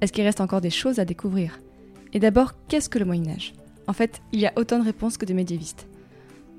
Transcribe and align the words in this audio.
Est-ce 0.00 0.12
qu'il 0.12 0.24
reste 0.24 0.40
encore 0.40 0.60
des 0.60 0.70
choses 0.70 0.98
à 0.98 1.04
découvrir? 1.04 1.60
Et 2.12 2.20
d'abord, 2.20 2.52
qu'est-ce 2.68 2.88
que 2.88 2.98
le 2.98 3.04
Moyen 3.04 3.28
Âge 3.30 3.54
En 3.86 3.92
fait, 3.92 4.20
il 4.32 4.40
y 4.40 4.46
a 4.46 4.52
autant 4.56 4.78
de 4.78 4.84
réponses 4.84 5.16
que 5.16 5.26
de 5.26 5.34
médiévistes. 5.34 5.86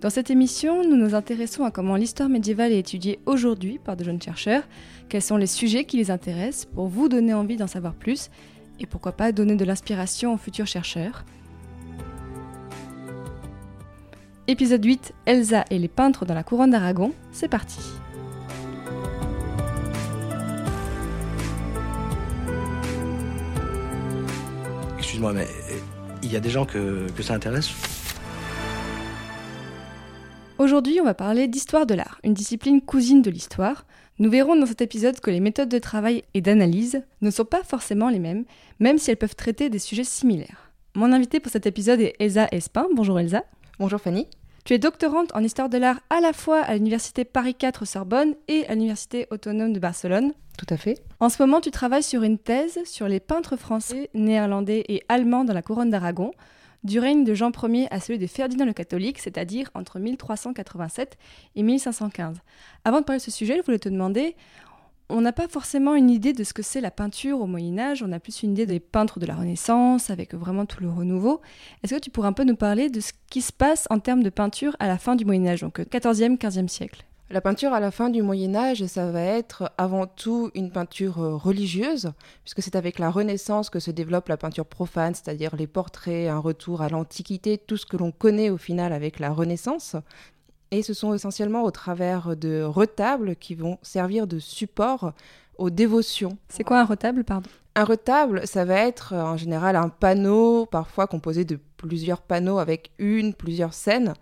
Dans 0.01 0.09
cette 0.09 0.29
émission, 0.29 0.83
nous 0.83 0.97
nous 0.97 1.15
intéressons 1.15 1.63
à 1.63 1.71
comment 1.71 1.95
l'histoire 1.95 2.29
médiévale 2.29 2.71
est 2.71 2.79
étudiée 2.79 3.19
aujourd'hui 3.25 3.79
par 3.83 3.95
de 3.95 4.03
jeunes 4.03 4.21
chercheurs, 4.21 4.63
quels 5.09 5.21
sont 5.21 5.37
les 5.37 5.47
sujets 5.47 5.85
qui 5.85 5.97
les 5.97 6.11
intéressent 6.11 6.65
pour 6.65 6.87
vous 6.87 7.07
donner 7.07 7.33
envie 7.33 7.57
d'en 7.57 7.67
savoir 7.67 7.93
plus 7.93 8.29
et 8.79 8.85
pourquoi 8.85 9.13
pas 9.13 9.31
donner 9.31 9.55
de 9.55 9.65
l'inspiration 9.65 10.33
aux 10.33 10.37
futurs 10.37 10.67
chercheurs? 10.67 11.25
Épisode 14.47 14.85
8, 14.85 15.13
Elsa 15.25 15.65
et 15.71 15.79
les 15.79 15.87
peintres 15.87 16.25
dans 16.25 16.35
la 16.35 16.43
couronne 16.43 16.69
d'Aragon, 16.69 17.13
c'est 17.31 17.47
parti. 17.47 17.79
Excuse-moi, 25.25 25.33
mais 25.33 25.47
il 26.21 26.31
y 26.31 26.35
a 26.35 26.39
des 26.39 26.49
gens 26.49 26.65
que, 26.65 27.09
que 27.11 27.23
ça 27.23 27.33
intéresse? 27.33 27.69
Aujourd'hui, 30.59 30.99
on 31.01 31.03
va 31.03 31.15
parler 31.15 31.47
d'histoire 31.47 31.87
de 31.87 31.95
l'art, 31.95 32.19
une 32.23 32.33
discipline 32.33 32.81
cousine 32.81 33.21
de 33.23 33.31
l'histoire. 33.31 33.85
Nous 34.19 34.29
verrons 34.29 34.55
dans 34.55 34.67
cet 34.67 34.81
épisode 34.81 35.19
que 35.19 35.31
les 35.31 35.39
méthodes 35.39 35.69
de 35.69 35.79
travail 35.79 36.23
et 36.33 36.41
d'analyse 36.41 37.01
ne 37.21 37.31
sont 37.31 37.43
pas 37.43 37.63
forcément 37.63 38.09
les 38.09 38.19
mêmes, 38.19 38.45
même 38.79 38.99
si 38.99 39.09
elles 39.09 39.17
peuvent 39.17 39.35
traiter 39.35 39.69
des 39.69 39.79
sujets 39.79 40.03
similaires. 40.03 40.71
Mon 40.93 41.11
invité 41.11 41.39
pour 41.39 41.51
cet 41.51 41.65
épisode 41.65 42.01
est 42.01 42.15
Elsa 42.19 42.47
Espin. 42.51 42.87
Bonjour 42.95 43.19
Elsa. 43.19 43.43
Bonjour 43.79 43.99
Fanny. 43.99 44.27
Tu 44.65 44.73
es 44.73 44.79
doctorante 44.79 45.29
en 45.35 45.43
histoire 45.43 45.69
de 45.69 45.77
l'art 45.77 45.99
à 46.09 46.21
la 46.21 46.33
fois 46.33 46.59
à 46.59 46.73
l'université 46.73 47.23
Paris 47.23 47.53
4 47.53 47.85
Sorbonne 47.85 48.33
et 48.47 48.65
à 48.65 48.73
l'université 48.73 49.27
autonome 49.29 49.73
de 49.73 49.79
Barcelone. 49.79 50.33
Tout 50.57 50.65
à 50.71 50.77
fait. 50.77 51.03
En 51.19 51.29
ce 51.29 51.39
moment, 51.39 51.61
tu 51.61 51.69
travailles 51.69 52.01
sur 52.01 52.23
une 52.23 52.39
thèse 52.39 52.79
sur 52.83 53.07
les 53.07 53.19
peintres 53.19 53.57
français, 53.57 54.09
néerlandais 54.15 54.83
et 54.87 55.03
allemands 55.07 55.45
dans 55.45 55.53
la 55.53 55.61
couronne 55.61 55.91
d'Aragon, 55.91 56.31
du 56.83 56.97
règne 56.97 57.23
de 57.23 57.35
Jean 57.35 57.51
Ier 57.51 57.87
à 57.91 57.99
celui 57.99 58.17
de 58.17 58.25
Ferdinand 58.25 58.65
le 58.65 58.73
Catholique, 58.73 59.19
c'est-à-dire 59.19 59.69
entre 59.75 59.99
1387 59.99 61.15
et 61.55 61.61
1515. 61.61 62.37
Avant 62.85 63.01
de 63.01 63.05
parler 63.05 63.19
de 63.19 63.23
ce 63.23 63.29
sujet, 63.29 63.57
je 63.57 63.61
voulais 63.63 63.77
te 63.77 63.89
demander, 63.89 64.35
on 65.09 65.21
n'a 65.21 65.31
pas 65.31 65.47
forcément 65.47 65.95
une 65.95 66.09
idée 66.09 66.33
de 66.33 66.43
ce 66.43 66.53
que 66.53 66.63
c'est 66.63 66.81
la 66.81 66.91
peinture 66.91 67.39
au 67.39 67.45
Moyen 67.45 67.77
Âge, 67.77 68.03
on 68.03 68.11
a 68.11 68.19
plus 68.19 68.43
une 68.43 68.51
idée 68.51 68.65
des 68.65 68.79
peintres 68.79 69.19
de 69.19 69.25
la 69.25 69.35
Renaissance, 69.35 70.09
avec 70.09 70.33
vraiment 70.33 70.65
tout 70.65 70.81
le 70.81 70.89
renouveau. 70.89 71.41
Est-ce 71.83 71.95
que 71.95 71.99
tu 71.99 72.09
pourrais 72.09 72.27
un 72.27 72.33
peu 72.33 72.43
nous 72.43 72.55
parler 72.55 72.89
de 72.89 72.99
ce 72.99 73.11
qui 73.29 73.41
se 73.41 73.53
passe 73.53 73.85
en 73.89 73.99
termes 73.99 74.23
de 74.23 74.29
peinture 74.29 74.75
à 74.79 74.87
la 74.87 74.97
fin 74.97 75.15
du 75.15 75.25
Moyen 75.25 75.47
Âge, 75.47 75.61
donc 75.61 75.79
14e, 75.79 76.37
15e 76.37 76.67
siècle? 76.67 77.05
La 77.31 77.41
peinture 77.41 77.73
à 77.73 77.79
la 77.79 77.89
fin 77.89 78.11
du 78.11 78.21
Moyen 78.21 78.53
Âge, 78.53 78.85
ça 78.85 79.09
va 79.09 79.21
être 79.21 79.71
avant 79.79 80.05
tout 80.05 80.51
une 80.53 80.69
peinture 80.69 81.19
euh, 81.19 81.35
religieuse, 81.35 82.11
puisque 82.43 82.61
c'est 82.61 82.75
avec 82.75 82.99
la 82.99 83.09
Renaissance 83.09 83.71
que 83.71 83.79
se 83.79 83.89
développe 83.89 84.27
la 84.27 84.37
peinture 84.37 84.67
profane, 84.67 85.15
c'est-à-dire 85.15 85.55
les 85.55 85.65
portraits, 85.65 86.29
un 86.29 86.37
retour 86.37 86.83
à 86.83 86.89
l'Antiquité, 86.89 87.57
tout 87.57 87.77
ce 87.77 87.87
que 87.87 87.97
l'on 87.97 88.11
connaît 88.11 88.51
au 88.51 88.57
final 88.57 88.93
avec 88.93 89.17
la 89.17 89.31
Renaissance. 89.31 89.95
Et 90.75 90.81
ce 90.81 90.93
sont 90.93 91.13
essentiellement 91.13 91.63
au 91.63 91.71
travers 91.71 92.35
de 92.35 92.61
retables 92.61 93.37
qui 93.37 93.55
vont 93.55 93.77
servir 93.81 94.27
de 94.27 94.39
support 94.39 95.13
aux 95.57 95.69
dévotions. 95.69 96.37
C'est 96.49 96.65
quoi 96.65 96.81
un 96.81 96.83
retable, 96.83 97.23
pardon? 97.23 97.49
Un 97.75 97.85
retable, 97.85 98.45
ça 98.45 98.65
va 98.65 98.75
être 98.81 99.13
euh, 99.13 99.23
en 99.23 99.37
général 99.37 99.77
un 99.77 99.87
panneau, 99.87 100.65
parfois 100.65 101.07
composé 101.07 101.45
de 101.45 101.57
plusieurs 101.77 102.21
panneaux 102.21 102.57
avec 102.57 102.91
une, 102.97 103.33
plusieurs 103.33 103.73
scènes. 103.73 104.15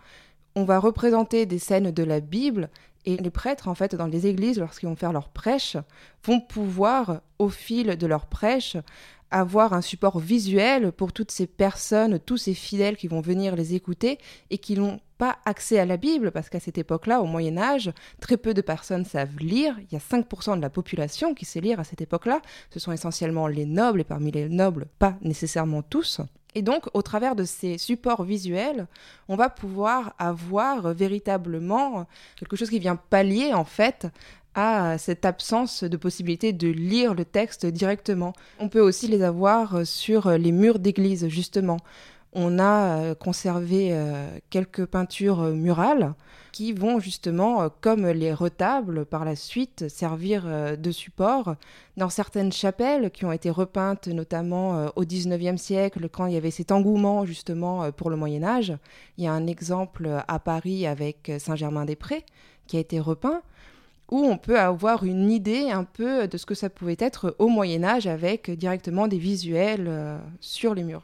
On 0.56 0.64
va 0.64 0.78
représenter 0.78 1.47
des 1.47 1.58
scènes 1.58 1.90
de 1.90 2.03
la 2.03 2.19
Bible 2.19 2.70
et 3.06 3.18
les 3.18 3.30
prêtres, 3.30 3.68
en 3.68 3.75
fait, 3.75 3.96
dans 3.96 4.08
les 4.08 4.28
églises, 4.28 4.59
lorsqu'ils 4.59 4.88
vont 4.88 4.96
faire 4.96 5.14
leur 5.14 5.30
prêche, 5.30 5.78
vont 6.25 6.40
pouvoir, 6.40 7.22
au 7.40 7.50
fil 7.50 7.97
de 7.97 8.08
leur 8.08 8.28
prêche, 8.28 8.78
avoir 9.31 9.74
un 9.74 9.81
support 9.81 10.19
visuel 10.19 10.91
pour 10.91 11.12
toutes 11.12 11.31
ces 11.31 11.47
personnes, 11.47 12.19
tous 12.19 12.38
ces 12.38 12.53
fidèles 12.53 12.97
qui 12.97 13.08
vont 13.08 13.19
venir 13.19 13.56
les 13.56 13.74
écouter 13.74 14.19
et 14.52 14.59
qui 14.59 14.75
n'ont 14.75 15.00
pas 15.18 15.38
accès 15.46 15.80
à 15.80 15.86
la 15.86 15.97
Bible, 15.97 16.31
parce 16.31 16.50
qu'à 16.50 16.59
cette 16.59 16.78
époque-là, 16.78 17.22
au 17.22 17.25
Moyen 17.25 17.58
Âge, 17.58 17.91
très 18.22 18.38
peu 18.38 18.53
de 18.53 18.62
personnes 18.62 19.06
savent 19.06 19.38
lire. 19.40 19.75
Il 19.80 19.94
y 19.94 19.96
a 19.96 20.00
5% 20.00 20.56
de 20.56 20.62
la 20.62 20.70
population 20.70 21.34
qui 21.34 21.46
sait 21.46 21.62
lire 21.62 21.80
à 21.80 21.84
cette 21.84 22.02
époque-là. 22.02 22.41
Ce 22.72 22.80
sont 22.80 22.91
essentiellement 22.91 23.47
les 23.47 23.66
nobles, 23.66 24.02
et 24.02 24.06
parmi 24.06 24.31
les 24.31 24.50
nobles, 24.50 24.88
pas 25.00 25.18
nécessairement 25.22 25.81
tous. 25.81 26.22
Et 26.56 26.62
donc, 26.62 26.86
au 26.94 27.02
travers 27.02 27.36
de 27.36 27.44
ces 27.44 27.78
supports 27.78 28.24
visuels, 28.24 28.88
on 29.28 29.36
va 29.36 29.50
pouvoir 29.50 30.14
avoir 30.19 30.94
véritablement 30.94 32.06
quelque 32.36 32.56
chose 32.56 32.69
qui 32.69 32.80
vient 32.80 32.96
pallier, 32.96 33.53
en 33.53 33.66
fait, 33.66 34.08
à 34.56 34.97
cette 34.97 35.25
absence 35.25 35.84
de 35.84 35.97
possibilité 35.97 36.53
de 36.53 36.68
lire 36.68 37.14
le 37.16 37.25
texte 37.25 37.66
directement. 37.66 38.34
On 38.59 38.69
peut 38.69 38.81
aussi 38.81 39.08
les 39.08 39.24
avoir 39.24 39.86
sur 39.86 40.30
les 40.30 40.52
murs 40.52 40.80
d'église, 40.80 41.28
justement. 41.28 41.78
On 42.34 42.59
a 42.59 42.97
euh, 42.97 43.16
conservé 43.16 43.90
euh, 43.91 44.28
quelques 44.50 44.85
peintures 44.85 45.41
murales 45.52 46.14
qui 46.53 46.72
vont 46.72 47.00
justement, 47.00 47.64
euh, 47.64 47.69
comme 47.81 48.08
les 48.08 48.34
retables, 48.34 49.06
par 49.06 49.25
la 49.25 49.36
suite 49.36 49.90
servir 49.90 50.44
euh, 50.46 50.78
de 50.78 50.91
support 50.91 51.56
dans 51.97 52.09
certaines 52.09 52.53
chapelles 52.53 53.12
qui 53.12 53.25
ont 53.25 53.34
été 53.34 53.50
repeintes 53.50 54.08
notamment 54.08 54.78
euh, 54.78 54.88
au 54.96 55.03
XIXe 55.03 55.59
siècle, 55.59 56.08
quand 56.08 56.28
il 56.28 56.36
y 56.36 56.38
avait 56.38 56.52
cet 56.52 56.72
engouement 56.72 57.25
justement 57.25 57.91
pour 57.91 58.09
le 58.09 58.16
Moyen 58.16 58.44
Âge. 58.44 58.74
Il 59.18 59.25
y 59.25 59.28
a 59.28 59.34
un 59.34 59.47
exemple 59.47 60.24
à 60.28 60.40
Paris 60.40 60.86
avec 60.86 61.31
Saint-Germain-des-Prés 61.40 62.24
qui 62.68 62.78
a 62.78 62.80
été 62.80 63.00
repeint 63.00 63.41
où 64.12 64.20
on 64.20 64.38
peut 64.38 64.59
avoir 64.59 65.03
une 65.03 65.31
idée 65.31 65.72
un 65.72 65.85
peu 65.85 66.28
de 66.28 66.38
ce 66.38 66.46
que 66.46 66.53
ça 66.53 66.70
pouvait 66.70 66.97
être 67.00 67.35
au 67.40 67.47
Moyen 67.47 67.84
Âge 67.84 68.06
avec 68.06 68.52
directement 68.52 69.08
des 69.08 69.18
visuels 69.18 70.20
sur 70.40 70.75
les 70.75 70.84
murs. 70.84 71.03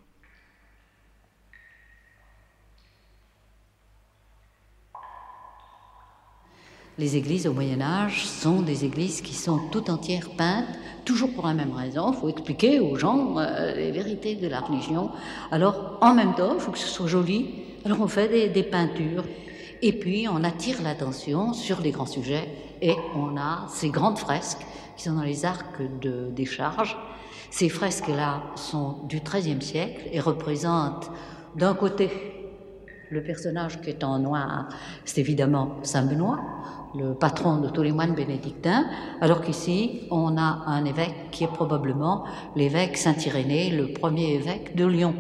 Les 7.00 7.16
églises 7.16 7.48
au 7.48 7.54
Moyen 7.54 7.80
Âge 7.80 8.26
sont 8.26 8.62
des 8.62 8.84
églises 8.84 9.22
qui 9.22 9.34
sont 9.34 9.58
tout 9.72 9.90
entières 9.90 10.30
peintes, 10.32 10.68
toujours 11.06 11.32
pour 11.34 11.48
la 11.48 11.54
même 11.54 11.72
raison. 11.72 12.12
Il 12.12 12.20
faut 12.20 12.28
expliquer 12.28 12.82
aux 12.82 12.98
gens 12.98 13.38
euh, 13.38 13.74
les 13.74 13.92
vérités 13.92 14.36
de 14.36 14.50
la 14.50 14.60
religion. 14.60 15.10
Alors, 15.50 15.98
en 16.02 16.14
même 16.14 16.36
temps, 16.36 16.56
il 16.56 16.60
faut 16.60 16.72
que 16.72 16.78
ce 16.78 16.90
soit 16.90 17.08
joli. 17.08 17.52
Alors, 17.86 18.02
on 18.02 18.10
fait 18.10 18.28
des, 18.28 18.50
des 18.50 18.64
peintures. 18.64 19.24
Et 19.82 19.94
puis, 19.94 20.28
on 20.28 20.44
attire 20.44 20.82
l'attention 20.82 21.54
sur 21.54 21.80
les 21.80 21.92
grands 21.92 22.06
sujets. 22.06 22.50
Et 22.82 22.96
on 23.16 23.38
a 23.38 23.66
ces 23.70 23.88
grandes 23.88 24.18
fresques 24.18 24.66
qui 24.98 25.04
sont 25.04 25.14
dans 25.14 25.24
les 25.24 25.46
arcs 25.46 25.82
de 26.02 26.28
décharge. 26.36 26.98
Ces 27.50 27.70
fresques-là 27.70 28.44
sont 28.56 28.98
du 29.08 29.22
XIIIe 29.22 29.62
siècle 29.62 30.02
et 30.12 30.20
représentent 30.20 31.10
d'un 31.56 31.76
côté 31.76 32.10
le 33.10 33.24
personnage 33.24 33.82
qui 33.82 33.90
est 33.90 34.04
en 34.04 34.20
noir, 34.20 34.70
c'est 35.06 35.22
évidemment 35.22 35.78
Saint 35.84 36.06
Benoît 36.06 36.40
le 36.96 37.14
patron 37.14 37.58
de 37.58 37.70
tous 37.70 37.84
les 37.84 37.92
moines 37.92 38.16
bénédictins, 38.16 38.86
alors 39.22 39.42
qu'ici, 39.42 40.08
on 40.12 40.38
a 40.38 40.64
un 40.66 40.86
évêque 40.86 41.30
qui 41.32 41.44
est 41.44 41.48
probablement 41.48 42.24
l'évêque 42.56 42.98
Saint-Irénée, 42.98 43.72
le 43.72 43.94
premier 43.94 44.34
évêque 44.34 44.76
de 44.76 44.86
Lyon. 44.86 45.14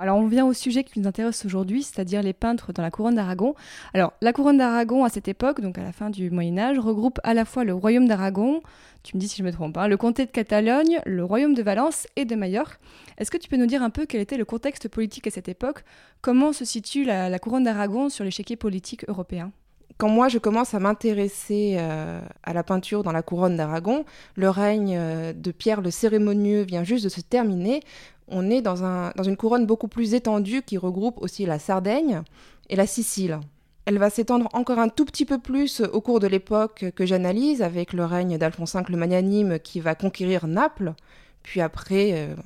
Alors 0.00 0.16
on 0.16 0.26
vient 0.26 0.46
au 0.46 0.54
sujet 0.54 0.82
qui 0.82 0.98
nous 0.98 1.06
intéresse 1.06 1.44
aujourd'hui, 1.44 1.82
c'est-à-dire 1.82 2.22
les 2.22 2.32
peintres 2.32 2.72
dans 2.72 2.82
la 2.82 2.90
couronne 2.90 3.16
d'Aragon. 3.16 3.54
Alors 3.92 4.14
la 4.22 4.32
couronne 4.32 4.56
d'Aragon 4.56 5.04
à 5.04 5.10
cette 5.10 5.28
époque, 5.28 5.60
donc 5.60 5.76
à 5.76 5.82
la 5.82 5.92
fin 5.92 6.08
du 6.08 6.30
Moyen 6.30 6.56
Âge, 6.56 6.78
regroupe 6.78 7.20
à 7.22 7.34
la 7.34 7.44
fois 7.44 7.64
le 7.64 7.74
royaume 7.74 8.08
d'Aragon, 8.08 8.62
tu 9.02 9.14
me 9.14 9.20
dis 9.20 9.28
si 9.28 9.36
je 9.36 9.42
me 9.42 9.52
trompe, 9.52 9.76
hein, 9.76 9.88
le 9.88 9.98
comté 9.98 10.24
de 10.24 10.30
Catalogne, 10.30 11.00
le 11.04 11.22
royaume 11.22 11.52
de 11.52 11.62
Valence 11.62 12.06
et 12.16 12.24
de 12.24 12.34
Majorque. 12.34 12.80
Est-ce 13.18 13.30
que 13.30 13.36
tu 13.36 13.50
peux 13.50 13.58
nous 13.58 13.66
dire 13.66 13.82
un 13.82 13.90
peu 13.90 14.06
quel 14.06 14.22
était 14.22 14.38
le 14.38 14.46
contexte 14.46 14.88
politique 14.88 15.26
à 15.26 15.30
cette 15.30 15.50
époque? 15.50 15.84
Comment 16.22 16.54
se 16.54 16.64
situe 16.64 17.04
la, 17.04 17.38
couronne 17.38 17.64
d'Aragon 17.64 18.08
sur 18.08 18.24
l'échiquier 18.24 18.56
politique 18.56 19.04
européen? 19.06 19.52
Quand 19.98 20.08
moi 20.08 20.28
je 20.28 20.38
commence 20.38 20.72
à 20.72 20.78
m'intéresser 20.78 21.76
euh, 21.78 22.22
à 22.42 22.54
la 22.54 22.62
peinture 22.62 23.02
dans 23.02 23.12
la 23.12 23.20
couronne 23.20 23.58
d'Aragon, 23.58 24.06
le 24.34 24.48
règne 24.48 24.96
euh, 24.96 25.34
de 25.34 25.50
Pierre 25.50 25.82
le 25.82 25.90
cérémonieux 25.90 26.62
vient 26.62 26.84
juste 26.84 27.04
de 27.04 27.10
se 27.10 27.20
terminer. 27.20 27.82
On 28.30 28.50
est 28.50 28.62
dans, 28.62 28.84
un, 28.84 29.12
dans 29.16 29.22
une 29.22 29.36
couronne 29.36 29.66
beaucoup 29.66 29.88
plus 29.88 30.14
étendue 30.14 30.62
qui 30.62 30.78
regroupe 30.78 31.20
aussi 31.20 31.46
la 31.46 31.58
Sardaigne 31.58 32.22
et 32.68 32.76
la 32.76 32.86
Sicile. 32.86 33.40
Elle 33.84 33.98
va 33.98 34.10
s'étendre 34.10 34.48
encore 34.52 34.78
un 34.78 34.88
tout 34.88 35.04
petit 35.04 35.24
peu 35.24 35.38
plus 35.38 35.80
au 35.80 36.00
cours 36.00 36.20
de 36.20 36.26
l'époque 36.26 36.86
que 36.94 37.06
j'analyse, 37.06 37.60
avec 37.60 37.92
le 37.92 38.04
règne 38.04 38.38
d'Alphonse 38.38 38.76
V 38.76 38.82
le 38.88 38.96
Magnanime 38.96 39.58
qui 39.58 39.80
va 39.80 39.94
conquérir 39.94 40.46
Naples. 40.46 40.94
Puis 41.42 41.60
après, 41.60 42.12
euh, 42.12 42.36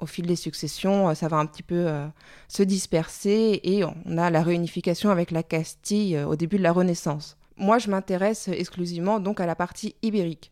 au 0.00 0.06
fil 0.06 0.26
des 0.26 0.36
successions, 0.36 1.14
ça 1.14 1.28
va 1.28 1.36
un 1.36 1.46
petit 1.46 1.62
peu 1.62 1.86
euh, 1.86 2.06
se 2.48 2.62
disperser 2.62 3.60
et 3.62 3.84
on 3.84 4.18
a 4.18 4.30
la 4.30 4.42
réunification 4.42 5.10
avec 5.10 5.30
la 5.30 5.42
Castille 5.42 6.16
euh, 6.16 6.26
au 6.26 6.36
début 6.36 6.56
de 6.58 6.62
la 6.62 6.72
Renaissance. 6.72 7.36
Moi, 7.56 7.78
je 7.78 7.90
m'intéresse 7.90 8.48
exclusivement 8.48 9.20
donc 9.20 9.38
à 9.40 9.46
la 9.46 9.54
partie 9.54 9.94
ibérique. 10.02 10.50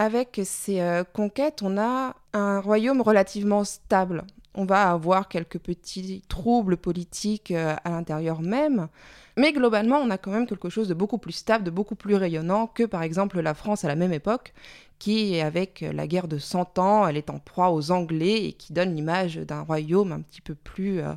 Avec 0.00 0.40
ces 0.44 1.02
conquêtes, 1.12 1.60
on 1.62 1.76
a 1.76 2.16
un 2.32 2.60
royaume 2.60 3.02
relativement 3.02 3.64
stable. 3.64 4.24
On 4.54 4.64
va 4.64 4.90
avoir 4.92 5.28
quelques 5.28 5.58
petits 5.58 6.22
troubles 6.26 6.78
politiques 6.78 7.50
à 7.50 7.90
l'intérieur 7.90 8.40
même, 8.40 8.88
mais 9.36 9.52
globalement, 9.52 9.98
on 9.98 10.08
a 10.08 10.16
quand 10.16 10.30
même 10.30 10.46
quelque 10.46 10.70
chose 10.70 10.88
de 10.88 10.94
beaucoup 10.94 11.18
plus 11.18 11.32
stable, 11.32 11.64
de 11.64 11.70
beaucoup 11.70 11.96
plus 11.96 12.14
rayonnant 12.14 12.66
que 12.66 12.84
par 12.84 13.02
exemple 13.02 13.40
la 13.40 13.52
France 13.52 13.84
à 13.84 13.88
la 13.88 13.94
même 13.94 14.14
époque, 14.14 14.54
qui, 14.98 15.38
avec 15.38 15.82
la 15.82 16.06
guerre 16.06 16.28
de 16.28 16.38
Cent 16.38 16.78
Ans, 16.78 17.06
elle 17.06 17.18
est 17.18 17.28
en 17.28 17.38
proie 17.38 17.70
aux 17.70 17.90
Anglais 17.90 18.46
et 18.46 18.52
qui 18.54 18.72
donne 18.72 18.94
l'image 18.94 19.36
d'un 19.36 19.60
royaume 19.60 20.12
un 20.12 20.22
petit 20.22 20.40
peu 20.40 20.54
plus, 20.54 21.00
euh, 21.00 21.12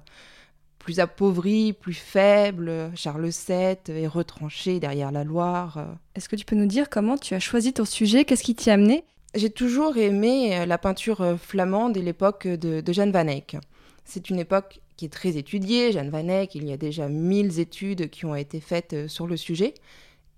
plus 0.84 1.00
appauvri, 1.00 1.72
plus 1.72 1.94
faible. 1.94 2.92
Charles 2.94 3.30
VII 3.30 3.78
est 3.88 4.08
retranché 4.08 4.82
derrière 4.82 5.12
la 5.12 5.24
Loire. 5.24 5.86
Est-ce 6.14 6.28
que 6.28 6.36
tu 6.36 6.44
peux 6.44 6.58
nous 6.58 6.66
dire 6.66 6.90
comment 6.90 7.18
tu 7.18 7.34
as 7.34 7.40
choisi 7.40 7.72
ton 7.72 7.86
sujet? 7.86 8.26
Qu'est-ce 8.26 8.44
qui 8.44 8.54
t'y 8.54 8.70
a 8.70 8.74
amené? 8.74 9.06
J'ai 9.34 9.50
toujours 9.50 9.98
aimé 9.98 10.60
euh, 10.60 10.66
la 10.66 10.78
peinture 10.78 11.22
euh, 11.22 11.38
flamande 11.38 11.98
et 11.98 12.02
l'époque 12.02 12.48
de, 12.48 12.82
de 12.82 12.94
Jeanne 12.94 13.12
Van 13.12 13.28
Eyck. 13.28 13.58
C'est 14.06 14.30
une 14.30 14.38
époque 14.38 14.82
qui 14.96 15.06
est 15.06 15.10
très 15.10 15.38
étudiée. 15.38 15.92
Jeanne 15.92 16.10
Van 16.10 16.28
Eyck, 16.28 16.54
il 16.54 16.68
y 16.68 16.74
a 16.74 16.78
déjà 16.78 17.08
mille 17.08 17.60
études 17.60 18.10
qui 18.12 18.26
ont 18.26 18.36
été 18.36 18.60
faites 18.60 18.94
euh, 18.94 19.08
sur 19.08 19.26
le 19.26 19.38
sujet. 19.38 19.74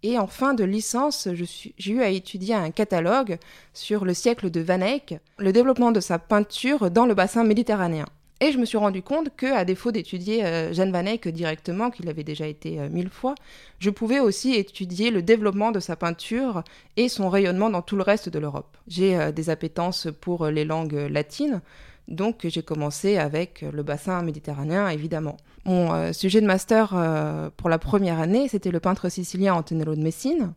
Et 0.03 0.19
en 0.19 0.27
fin 0.27 0.53
de 0.53 0.63
licence, 0.63 1.27
j'ai 1.33 1.91
eu 1.91 2.01
à 2.03 2.09
étudier 2.09 2.53
un 2.53 2.69
catalogue 2.69 3.39
sur 3.74 4.06
le 4.06 4.13
siècle 4.13 4.51
de 4.51 4.62
Van 4.62 4.81
Eyck, 4.81 5.15
le 5.39 5.51
développement 5.51 5.91
de 5.91 6.00
sa 6.00 6.19
peinture 6.19 6.91
dans 6.91 7.07
le 7.07 7.15
bassin 7.15 7.44
méditerranéen. 7.44 8.06
Et 8.42 8.52
je 8.52 8.58
me 8.58 8.66
suis 8.66 8.78
rendu 8.78 9.02
compte 9.02 9.30
que, 9.36 9.46
à 9.46 9.64
défaut 9.64 9.92
d'étudier 9.92 10.46
euh, 10.46 10.74
Jeanne 10.74 10.92
Van 10.92 11.06
Eyck 11.06 11.28
directement, 11.28 11.90
qu'il 11.90 12.10
avait 12.10 12.24
déjà 12.24 12.48
été 12.48 12.80
euh, 12.80 12.90
mille 12.90 13.10
fois, 13.10 13.36
je 13.80 13.90
pouvais 13.90 14.20
aussi 14.20 14.56
étudier 14.56 15.10
le 15.10 15.22
développement 15.22 15.72
de 15.72 15.80
sa 15.80 15.96
peinture 15.96 16.64
et 16.98 17.08
son 17.08 17.30
rayonnement 17.30 17.70
dans 17.70 17.82
tout 17.82 17.96
le 17.96 18.04
reste 18.04 18.30
de 18.30 18.40
l'Europe. 18.40 18.78
J'ai 18.88 19.32
des 19.32 19.50
appétences 19.50 20.08
pour 20.22 20.48
les 20.48 20.66
langues 20.66 21.08
latines, 21.10 21.62
donc 22.08 22.46
j'ai 22.46 22.62
commencé 22.62 23.18
avec 23.18 23.62
le 23.62 23.84
bassin 23.84 24.22
méditerranéen, 24.22 24.90
évidemment. 24.90 25.38
Mon 25.66 25.94
euh, 25.94 26.14
sujet 26.14 26.42
de 26.42 26.46
master 26.46 26.94
euh, 26.94 27.50
pour 27.58 27.70
la 27.70 27.80
première 27.80 28.20
année, 28.20 28.48
c'était 28.48 28.70
le 28.70 28.80
peintre 28.80 29.10
sicilien 29.10 29.56
Antonello 29.56 29.96
de 29.96 30.02
Messine. 30.02 30.54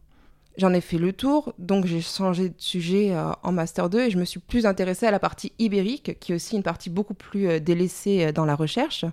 J'en 0.59 0.75
ai 0.75 0.81
fait 0.81 0.99
le 0.99 1.13
tour, 1.13 1.55
donc 1.61 1.87
j'ai 1.87 2.01
changé 2.01 2.49
de 2.49 2.55
sujet 2.59 3.13
euh, 3.13 3.31
en 3.45 3.53
Master 3.53 3.89
2 3.89 4.01
et 4.01 4.11
je 4.11 4.19
me 4.19 4.25
suis 4.25 4.41
plus 4.41 4.67
intéressée 4.67 5.07
à 5.07 5.13
la 5.13 5.21
partie 5.21 5.53
ibérique, 5.61 6.19
qui 6.19 6.33
est 6.33 6.35
aussi 6.35 6.57
une 6.57 6.65
partie 6.65 6.91
beaucoup 6.91 7.15
plus 7.15 7.49
euh, 7.49 7.61
délaissée 7.61 8.27
euh, 8.27 8.33
dans 8.33 8.45
la 8.45 8.57
recherche, 8.57 9.05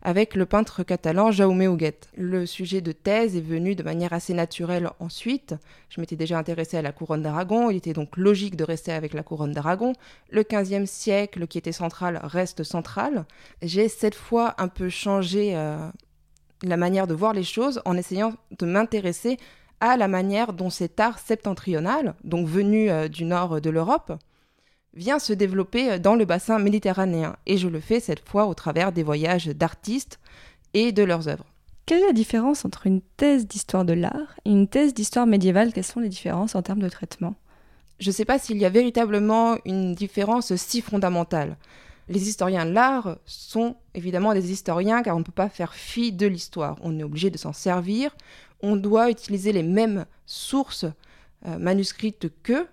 avec 0.00 0.34
le 0.34 0.46
peintre 0.46 0.82
catalan 0.82 1.30
Jaume 1.30 1.60
Huguet. 1.60 2.00
Le 2.16 2.46
sujet 2.46 2.80
de 2.80 2.92
thèse 2.92 3.36
est 3.36 3.42
venu 3.42 3.74
de 3.74 3.82
manière 3.82 4.14
assez 4.14 4.32
naturelle 4.32 4.88
ensuite. 4.98 5.54
Je 5.90 6.00
m'étais 6.00 6.16
déjà 6.16 6.38
intéressée 6.38 6.78
à 6.78 6.82
la 6.82 6.92
couronne 6.92 7.22
d'Aragon, 7.22 7.68
il 7.68 7.76
était 7.76 7.92
donc 7.92 8.16
logique 8.16 8.56
de 8.56 8.64
rester 8.64 8.92
avec 8.92 9.12
la 9.12 9.22
couronne 9.22 9.52
d'Aragon. 9.52 9.92
Le 10.30 10.42
15e 10.42 10.86
siècle, 10.86 11.46
qui 11.48 11.58
était 11.58 11.72
central, 11.72 12.18
reste 12.22 12.62
central. 12.62 13.26
J'ai 13.60 13.88
cette 13.90 14.14
fois 14.14 14.54
un 14.56 14.68
peu 14.68 14.88
changé 14.88 15.54
la 16.62 16.76
manière 16.78 17.06
de 17.06 17.12
voir 17.12 17.34
les 17.34 17.42
choses 17.42 17.82
en 17.84 17.94
essayant 17.94 18.32
de 18.58 18.64
m'intéresser 18.64 19.36
à 19.80 19.96
la 19.96 20.08
manière 20.08 20.52
dont 20.52 20.70
cet 20.70 21.00
art 21.00 21.18
septentrional, 21.18 22.14
donc 22.24 22.46
venu 22.46 22.90
euh, 22.90 23.08
du 23.08 23.24
nord 23.24 23.60
de 23.60 23.70
l'Europe, 23.70 24.12
vient 24.94 25.18
se 25.18 25.32
développer 25.32 25.92
euh, 25.92 25.98
dans 25.98 26.14
le 26.14 26.24
bassin 26.24 26.58
méditerranéen. 26.58 27.36
Et 27.46 27.56
je 27.56 27.68
le 27.68 27.80
fais 27.80 28.00
cette 28.00 28.26
fois 28.26 28.46
au 28.46 28.54
travers 28.54 28.92
des 28.92 29.02
voyages 29.02 29.46
d'artistes 29.46 30.18
et 30.72 30.92
de 30.92 31.02
leurs 31.02 31.28
œuvres. 31.28 31.46
Quelle 31.86 32.02
est 32.02 32.06
la 32.06 32.12
différence 32.12 32.64
entre 32.64 32.86
une 32.86 33.02
thèse 33.16 33.46
d'histoire 33.46 33.84
de 33.84 33.92
l'art 33.92 34.38
et 34.44 34.50
une 34.50 34.68
thèse 34.68 34.94
d'histoire 34.94 35.26
médiévale? 35.26 35.72
Quelles 35.72 35.84
sont 35.84 36.00
les 36.00 36.08
différences 36.08 36.54
en 36.54 36.62
termes 36.62 36.80
de 36.80 36.88
traitement? 36.88 37.34
Je 37.98 38.08
ne 38.08 38.14
sais 38.14 38.24
pas 38.24 38.38
s'il 38.38 38.56
y 38.56 38.64
a 38.64 38.70
véritablement 38.70 39.58
une 39.66 39.94
différence 39.94 40.54
si 40.56 40.80
fondamentale. 40.80 41.56
Les 42.08 42.28
historiens 42.28 42.66
de 42.66 42.72
l'art 42.72 43.18
sont 43.24 43.76
évidemment 43.94 44.34
des 44.34 44.50
historiens 44.50 45.02
car 45.02 45.16
on 45.16 45.20
ne 45.20 45.24
peut 45.24 45.32
pas 45.32 45.48
faire 45.48 45.74
fi 45.74 46.12
de 46.12 46.26
l'histoire. 46.26 46.76
On 46.82 46.98
est 46.98 47.04
obligé 47.04 47.30
de 47.30 47.38
s'en 47.38 47.52
servir, 47.52 48.16
on 48.64 48.76
doit 48.76 49.10
utiliser 49.10 49.52
les 49.52 49.62
mêmes 49.62 50.06
sources 50.26 50.86
euh, 51.46 51.58
manuscrites 51.58 52.32
qu'eux, 52.42 52.66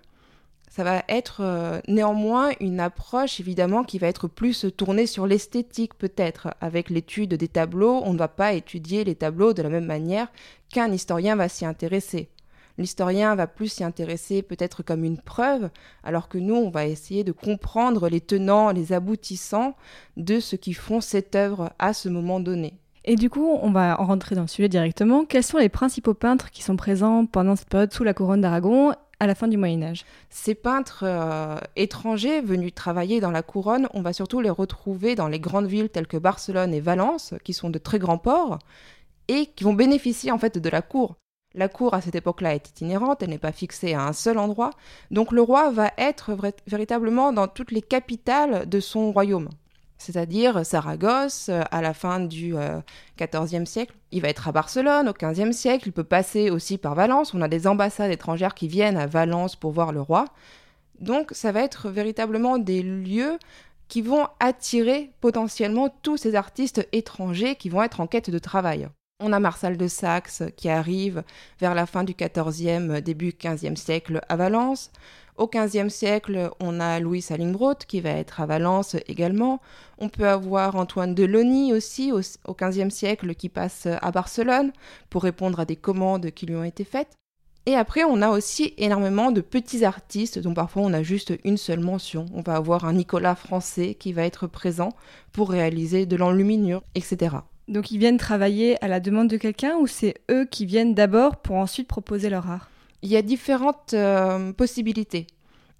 ça 0.70 0.84
va 0.84 1.02
être 1.06 1.42
euh, 1.42 1.80
néanmoins 1.86 2.52
une 2.58 2.80
approche 2.80 3.40
évidemment 3.40 3.84
qui 3.84 3.98
va 3.98 4.06
être 4.06 4.26
plus 4.26 4.64
tournée 4.74 5.06
sur 5.06 5.26
l'esthétique 5.26 5.92
peut-être. 5.94 6.54
Avec 6.62 6.88
l'étude 6.88 7.34
des 7.34 7.48
tableaux, 7.48 8.00
on 8.04 8.14
ne 8.14 8.18
va 8.18 8.28
pas 8.28 8.54
étudier 8.54 9.04
les 9.04 9.14
tableaux 9.14 9.52
de 9.52 9.60
la 9.60 9.68
même 9.68 9.84
manière 9.84 10.32
qu'un 10.70 10.90
historien 10.90 11.36
va 11.36 11.50
s'y 11.50 11.66
intéresser. 11.66 12.30
L'historien 12.78 13.34
va 13.34 13.46
plus 13.46 13.70
s'y 13.70 13.84
intéresser 13.84 14.40
peut-être 14.40 14.82
comme 14.82 15.04
une 15.04 15.20
preuve, 15.20 15.68
alors 16.04 16.30
que 16.30 16.38
nous, 16.38 16.54
on 16.54 16.70
va 16.70 16.86
essayer 16.86 17.22
de 17.22 17.32
comprendre 17.32 18.08
les 18.08 18.22
tenants, 18.22 18.70
les 18.70 18.94
aboutissants 18.94 19.76
de 20.16 20.40
ce 20.40 20.56
qui 20.56 20.72
font 20.72 21.02
cette 21.02 21.36
œuvre 21.36 21.74
à 21.78 21.92
ce 21.92 22.08
moment 22.08 22.40
donné. 22.40 22.81
Et 23.04 23.16
du 23.16 23.30
coup, 23.30 23.58
on 23.60 23.72
va 23.72 24.00
en 24.00 24.06
rentrer 24.06 24.36
dans 24.36 24.42
le 24.42 24.48
sujet 24.48 24.68
directement. 24.68 25.24
Quels 25.24 25.42
sont 25.42 25.58
les 25.58 25.68
principaux 25.68 26.14
peintres 26.14 26.50
qui 26.50 26.62
sont 26.62 26.76
présents 26.76 27.26
pendant 27.26 27.56
cette 27.56 27.68
période 27.68 27.92
sous 27.92 28.04
la 28.04 28.14
couronne 28.14 28.40
d'Aragon 28.40 28.92
à 29.18 29.26
la 29.26 29.34
fin 29.34 29.48
du 29.48 29.56
Moyen 29.56 29.82
Âge? 29.82 30.04
Ces 30.30 30.54
peintres 30.54 31.02
euh, 31.04 31.58
étrangers 31.74 32.40
venus 32.40 32.72
travailler 32.74 33.20
dans 33.20 33.32
la 33.32 33.42
couronne, 33.42 33.88
on 33.92 34.02
va 34.02 34.12
surtout 34.12 34.40
les 34.40 34.50
retrouver 34.50 35.16
dans 35.16 35.26
les 35.26 35.40
grandes 35.40 35.66
villes 35.66 35.88
telles 35.88 36.06
que 36.06 36.16
Barcelone 36.16 36.72
et 36.72 36.80
Valence, 36.80 37.34
qui 37.42 37.52
sont 37.52 37.70
de 37.70 37.78
très 37.78 37.98
grands 37.98 38.18
ports, 38.18 38.60
et 39.26 39.46
qui 39.46 39.64
vont 39.64 39.74
bénéficier 39.74 40.30
en 40.30 40.38
fait 40.38 40.58
de 40.58 40.68
la 40.68 40.82
cour. 40.82 41.16
La 41.54 41.68
cour 41.68 41.94
à 41.94 42.00
cette 42.00 42.14
époque-là 42.14 42.54
est 42.54 42.68
itinérante, 42.68 43.22
elle 43.22 43.30
n'est 43.30 43.38
pas 43.38 43.52
fixée 43.52 43.94
à 43.94 44.06
un 44.06 44.12
seul 44.12 44.38
endroit, 44.38 44.70
donc 45.10 45.32
le 45.32 45.42
roi 45.42 45.70
va 45.70 45.90
être 45.98 46.36
véritablement 46.66 47.32
dans 47.32 47.48
toutes 47.48 47.72
les 47.72 47.82
capitales 47.82 48.68
de 48.68 48.80
son 48.80 49.12
royaume 49.12 49.48
c'est-à-dire 50.02 50.66
Saragosse 50.66 51.48
euh, 51.48 51.62
à 51.70 51.80
la 51.80 51.94
fin 51.94 52.20
du 52.20 52.54
XIVe 53.18 53.62
euh, 53.62 53.64
siècle. 53.64 53.94
Il 54.10 54.20
va 54.20 54.28
être 54.28 54.48
à 54.48 54.52
Barcelone 54.52 55.08
au 55.08 55.12
XVe 55.12 55.52
siècle, 55.52 55.88
il 55.88 55.92
peut 55.92 56.04
passer 56.04 56.50
aussi 56.50 56.76
par 56.78 56.94
Valence. 56.94 57.34
On 57.34 57.40
a 57.40 57.48
des 57.48 57.66
ambassades 57.66 58.10
étrangères 58.10 58.54
qui 58.54 58.68
viennent 58.68 58.96
à 58.96 59.06
Valence 59.06 59.56
pour 59.56 59.72
voir 59.72 59.92
le 59.92 60.00
roi. 60.00 60.26
Donc 61.00 61.30
ça 61.32 61.52
va 61.52 61.62
être 61.62 61.88
véritablement 61.88 62.58
des 62.58 62.82
lieux 62.82 63.38
qui 63.88 64.02
vont 64.02 64.26
attirer 64.40 65.12
potentiellement 65.20 65.94
tous 66.02 66.16
ces 66.16 66.34
artistes 66.34 66.86
étrangers 66.92 67.56
qui 67.56 67.68
vont 67.68 67.82
être 67.82 68.00
en 68.00 68.06
quête 68.06 68.30
de 68.30 68.38
travail. 68.38 68.88
On 69.24 69.32
a 69.32 69.38
Marcel 69.38 69.76
de 69.76 69.86
Saxe 69.86 70.42
qui 70.56 70.68
arrive 70.68 71.22
vers 71.60 71.76
la 71.76 71.86
fin 71.86 72.02
du 72.02 72.12
XIVe, 72.12 73.00
début 73.02 73.32
XVe 73.32 73.76
siècle 73.76 74.20
à 74.28 74.34
Valence. 74.34 74.90
Au 75.36 75.46
XVe 75.46 75.90
siècle, 75.90 76.50
on 76.58 76.80
a 76.80 76.98
Louis 76.98 77.22
Salingbrot 77.22 77.76
qui 77.86 78.00
va 78.00 78.10
être 78.10 78.40
à 78.40 78.46
Valence 78.46 78.96
également. 79.06 79.60
On 79.98 80.08
peut 80.08 80.26
avoir 80.26 80.74
Antoine 80.74 81.14
de 81.14 81.22
Lony 81.22 81.72
aussi 81.72 82.10
au, 82.10 82.18
XVe 82.52 82.90
siècle 82.90 83.36
qui 83.36 83.48
passe 83.48 83.86
à 83.86 84.10
Barcelone 84.10 84.72
pour 85.08 85.22
répondre 85.22 85.60
à 85.60 85.66
des 85.66 85.76
commandes 85.76 86.32
qui 86.32 86.46
lui 86.46 86.56
ont 86.56 86.64
été 86.64 86.82
faites. 86.82 87.12
Et 87.64 87.76
après, 87.76 88.02
on 88.02 88.22
a 88.22 88.30
aussi 88.30 88.74
énormément 88.76 89.30
de 89.30 89.40
petits 89.40 89.84
artistes 89.84 90.40
dont 90.40 90.52
parfois 90.52 90.82
on 90.82 90.92
a 90.92 91.04
juste 91.04 91.32
une 91.44 91.58
seule 91.58 91.78
mention. 91.78 92.26
On 92.34 92.40
va 92.40 92.56
avoir 92.56 92.86
un 92.86 92.94
Nicolas 92.94 93.36
français 93.36 93.94
qui 93.94 94.12
va 94.12 94.24
être 94.24 94.48
présent 94.48 94.88
pour 95.30 95.50
réaliser 95.50 96.06
de 96.06 96.16
l'enluminure, 96.16 96.82
etc. 96.96 97.36
Donc 97.72 97.90
ils 97.90 97.96
viennent 97.96 98.18
travailler 98.18 98.76
à 98.84 98.86
la 98.86 99.00
demande 99.00 99.28
de 99.28 99.38
quelqu'un 99.38 99.76
ou 99.78 99.86
c'est 99.86 100.16
eux 100.30 100.44
qui 100.44 100.66
viennent 100.66 100.92
d'abord 100.92 101.36
pour 101.36 101.56
ensuite 101.56 101.88
proposer 101.88 102.28
leur 102.28 102.50
art? 102.50 102.68
Il 103.00 103.08
y 103.08 103.16
a 103.16 103.22
différentes 103.22 103.94
euh, 103.94 104.52
possibilités. 104.52 105.26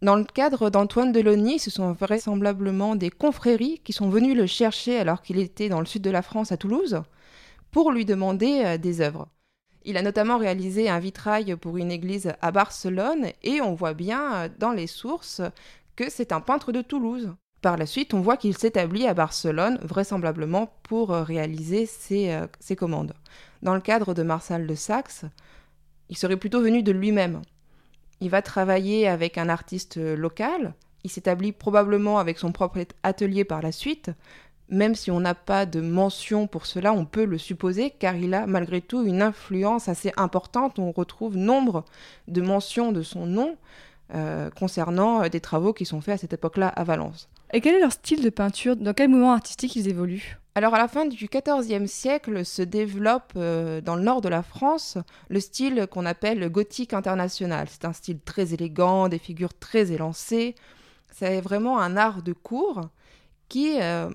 Dans 0.00 0.16
le 0.16 0.24
cadre 0.24 0.70
d'Antoine 0.70 1.12
Delaunay, 1.12 1.58
ce 1.58 1.70
sont 1.70 1.92
vraisemblablement 1.92 2.96
des 2.96 3.10
confréries 3.10 3.82
qui 3.84 3.92
sont 3.92 4.08
venues 4.08 4.34
le 4.34 4.46
chercher 4.46 4.98
alors 4.98 5.20
qu'il 5.20 5.38
était 5.38 5.68
dans 5.68 5.80
le 5.80 5.86
sud 5.86 6.00
de 6.00 6.08
la 6.08 6.22
France, 6.22 6.50
à 6.50 6.56
Toulouse, 6.56 7.02
pour 7.70 7.92
lui 7.92 8.06
demander 8.06 8.62
euh, 8.64 8.78
des 8.78 9.02
œuvres. 9.02 9.28
Il 9.84 9.98
a 9.98 10.02
notamment 10.02 10.38
réalisé 10.38 10.88
un 10.88 10.98
vitrail 10.98 11.56
pour 11.56 11.76
une 11.76 11.92
église 11.92 12.32
à 12.40 12.52
Barcelone 12.52 13.26
et 13.42 13.60
on 13.60 13.74
voit 13.74 13.92
bien 13.92 14.32
euh, 14.32 14.48
dans 14.58 14.72
les 14.72 14.86
sources 14.86 15.42
que 15.94 16.08
c'est 16.08 16.32
un 16.32 16.40
peintre 16.40 16.72
de 16.72 16.80
Toulouse. 16.80 17.34
Par 17.62 17.76
la 17.76 17.86
suite, 17.86 18.12
on 18.12 18.20
voit 18.20 18.36
qu'il 18.36 18.56
s'établit 18.56 19.06
à 19.06 19.14
Barcelone, 19.14 19.78
vraisemblablement 19.82 20.74
pour 20.82 21.10
réaliser 21.10 21.86
ses, 21.86 22.38
ses, 22.60 22.76
commandes. 22.76 23.14
Dans 23.62 23.74
le 23.74 23.80
cadre 23.80 24.14
de 24.14 24.22
Marcel 24.22 24.66
de 24.66 24.74
Saxe, 24.74 25.24
il 26.08 26.16
serait 26.18 26.36
plutôt 26.36 26.60
venu 26.60 26.82
de 26.82 26.92
lui-même. 26.92 27.40
Il 28.20 28.30
va 28.30 28.42
travailler 28.42 29.06
avec 29.06 29.38
un 29.38 29.48
artiste 29.48 29.96
local, 29.96 30.74
il 31.04 31.10
s'établit 31.10 31.52
probablement 31.52 32.18
avec 32.18 32.38
son 32.38 32.52
propre 32.52 32.84
atelier 33.02 33.44
par 33.44 33.62
la 33.62 33.72
suite, 33.72 34.10
Même 34.68 34.94
si 34.94 35.10
on 35.10 35.20
n'a 35.20 35.34
pas 35.34 35.66
de 35.66 35.80
mention 35.80 36.46
pour 36.46 36.64
cela, 36.64 36.94
on 36.94 37.04
peut 37.04 37.26
le 37.26 37.36
supposer 37.36 37.90
car 37.90 38.16
il 38.16 38.32
a 38.32 38.46
malgré 38.46 38.80
tout 38.80 39.04
une 39.04 39.20
influence 39.20 39.88
assez 39.88 40.12
importante. 40.16 40.78
On 40.78 40.92
retrouve 40.92 41.36
nombre 41.36 41.84
de 42.28 42.40
mentions 42.40 42.90
de 42.92 43.02
son 43.02 43.26
nom 43.26 43.56
euh, 44.14 44.48
concernant 44.50 45.22
euh, 45.24 45.28
des 45.28 45.40
travaux 45.40 45.74
qui 45.74 45.84
sont 45.84 46.00
faits 46.00 46.14
à 46.14 46.18
cette 46.18 46.32
époque-là 46.32 46.68
à 46.68 46.84
Valence. 46.84 47.28
Et 47.54 47.60
quel 47.60 47.74
est 47.74 47.80
leur 47.80 47.92
style 47.92 48.22
de 48.22 48.30
peinture? 48.30 48.76
Dans 48.76 48.94
quel 48.94 49.10
mouvement 49.10 49.32
artistique 49.32 49.76
ils 49.76 49.88
évoluent? 49.88 50.38
Alors 50.54 50.74
à 50.74 50.78
la 50.78 50.88
fin 50.88 51.04
du 51.04 51.28
XIVe 51.28 51.86
siècle 51.86 52.44
se 52.44 52.62
développe 52.62 53.32
euh, 53.36 53.80
dans 53.80 53.96
le 53.96 54.02
nord 54.02 54.20
de 54.22 54.28
la 54.28 54.42
France 54.42 54.98
le 55.28 55.40
style 55.40 55.86
qu'on 55.90 56.06
appelle 56.06 56.38
le 56.38 56.48
gothique 56.48 56.94
international. 56.94 57.68
C'est 57.70 57.84
un 57.84 57.92
style 57.92 58.20
très 58.20 58.54
élégant, 58.54 59.08
des 59.08 59.18
figures 59.18 59.52
très 59.52 59.92
élancées. 59.92 60.54
C'est 61.10 61.42
vraiment 61.42 61.78
un 61.78 61.96
art 61.98 62.22
de 62.22 62.32
cour 62.32 62.88
qui, 63.48 63.80
euh, 63.82 64.10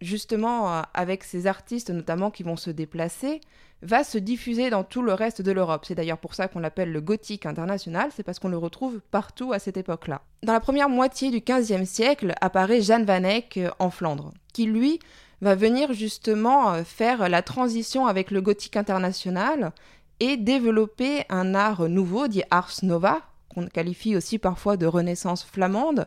justement, 0.00 0.72
euh, 0.72 0.82
avec 0.94 1.22
ces 1.22 1.46
artistes 1.46 1.90
notamment 1.90 2.32
qui 2.32 2.42
vont 2.42 2.56
se 2.56 2.70
déplacer, 2.70 3.40
va 3.82 4.04
se 4.04 4.18
diffuser 4.18 4.70
dans 4.70 4.84
tout 4.84 5.02
le 5.02 5.12
reste 5.12 5.42
de 5.42 5.52
l'Europe. 5.52 5.84
C'est 5.86 5.94
d'ailleurs 5.94 6.18
pour 6.18 6.34
ça 6.34 6.48
qu'on 6.48 6.58
l'appelle 6.58 6.92
le 6.92 7.00
gothique 7.00 7.46
international, 7.46 8.10
c'est 8.14 8.22
parce 8.22 8.38
qu'on 8.38 8.48
le 8.48 8.58
retrouve 8.58 9.00
partout 9.10 9.52
à 9.52 9.58
cette 9.58 9.76
époque-là. 9.76 10.22
Dans 10.42 10.52
la 10.52 10.60
première 10.60 10.88
moitié 10.88 11.30
du 11.30 11.40
XVe 11.40 11.84
siècle 11.84 12.34
apparaît 12.40 12.80
Jeanne 12.80 13.04
Van 13.04 13.24
Eyck 13.24 13.60
en 13.78 13.90
Flandre, 13.90 14.32
qui 14.52 14.66
lui 14.66 14.98
va 15.40 15.54
venir 15.54 15.92
justement 15.92 16.72
euh, 16.72 16.84
faire 16.84 17.28
la 17.28 17.42
transition 17.42 18.06
avec 18.06 18.30
le 18.30 18.40
gothique 18.40 18.76
international 18.76 19.72
et 20.20 20.36
développer 20.36 21.24
un 21.28 21.54
art 21.54 21.88
nouveau, 21.88 22.26
dit 22.26 22.42
Ars 22.50 22.72
Nova, 22.82 23.20
qu'on 23.48 23.66
qualifie 23.66 24.16
aussi 24.16 24.38
parfois 24.38 24.76
de 24.76 24.86
renaissance 24.86 25.44
flamande, 25.44 26.06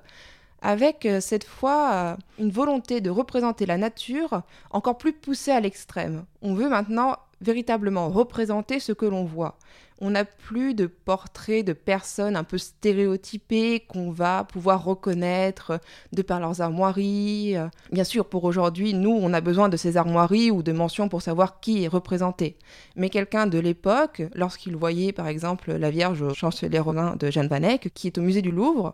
avec 0.61 1.05
euh, 1.05 1.21
cette 1.21 1.45
fois 1.45 1.91
euh, 1.93 2.15
une 2.39 2.51
volonté 2.51 3.01
de 3.01 3.09
représenter 3.09 3.65
la 3.65 3.77
nature 3.77 4.41
encore 4.69 4.97
plus 4.97 5.13
poussée 5.13 5.51
à 5.51 5.59
l'extrême. 5.59 6.25
On 6.41 6.53
veut 6.53 6.69
maintenant 6.69 7.17
véritablement 7.41 8.09
représenter 8.09 8.79
ce 8.79 8.91
que 8.93 9.05
l'on 9.05 9.25
voit 9.25 9.57
on 10.01 10.09
n'a 10.09 10.25
plus 10.25 10.73
de 10.73 10.87
portraits 10.87 11.63
de 11.63 11.73
personnes 11.73 12.35
un 12.35 12.43
peu 12.43 12.57
stéréotypées 12.57 13.81
qu'on 13.87 14.09
va 14.09 14.43
pouvoir 14.43 14.83
reconnaître 14.83 15.79
de 16.11 16.23
par 16.23 16.39
leurs 16.39 16.59
armoiries. 16.59 17.55
Bien 17.91 18.03
sûr, 18.03 18.25
pour 18.25 18.43
aujourd'hui, 18.43 18.95
nous, 18.95 19.11
on 19.11 19.31
a 19.31 19.41
besoin 19.41 19.69
de 19.69 19.77
ces 19.77 19.97
armoiries 19.97 20.49
ou 20.49 20.63
de 20.63 20.71
mentions 20.71 21.07
pour 21.07 21.21
savoir 21.21 21.59
qui 21.59 21.83
est 21.83 21.87
représenté. 21.87 22.57
Mais 22.95 23.09
quelqu'un 23.09 23.45
de 23.45 23.59
l'époque, 23.59 24.23
lorsqu'il 24.33 24.75
voyait 24.75 25.13
par 25.13 25.27
exemple 25.27 25.71
la 25.71 25.91
Vierge 25.91 26.23
au 26.23 26.33
chancelier 26.33 26.79
Rollin 26.79 27.15
de 27.15 27.29
Jeanne 27.29 27.47
Van 27.47 27.61
Eyck, 27.61 27.93
qui 27.93 28.07
est 28.07 28.17
au 28.17 28.21
musée 28.21 28.41
du 28.41 28.51
Louvre, 28.51 28.93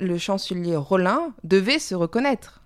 le 0.00 0.16
chancelier 0.16 0.76
Rollin 0.76 1.34
devait 1.44 1.78
se 1.78 1.94
reconnaître. 1.94 2.62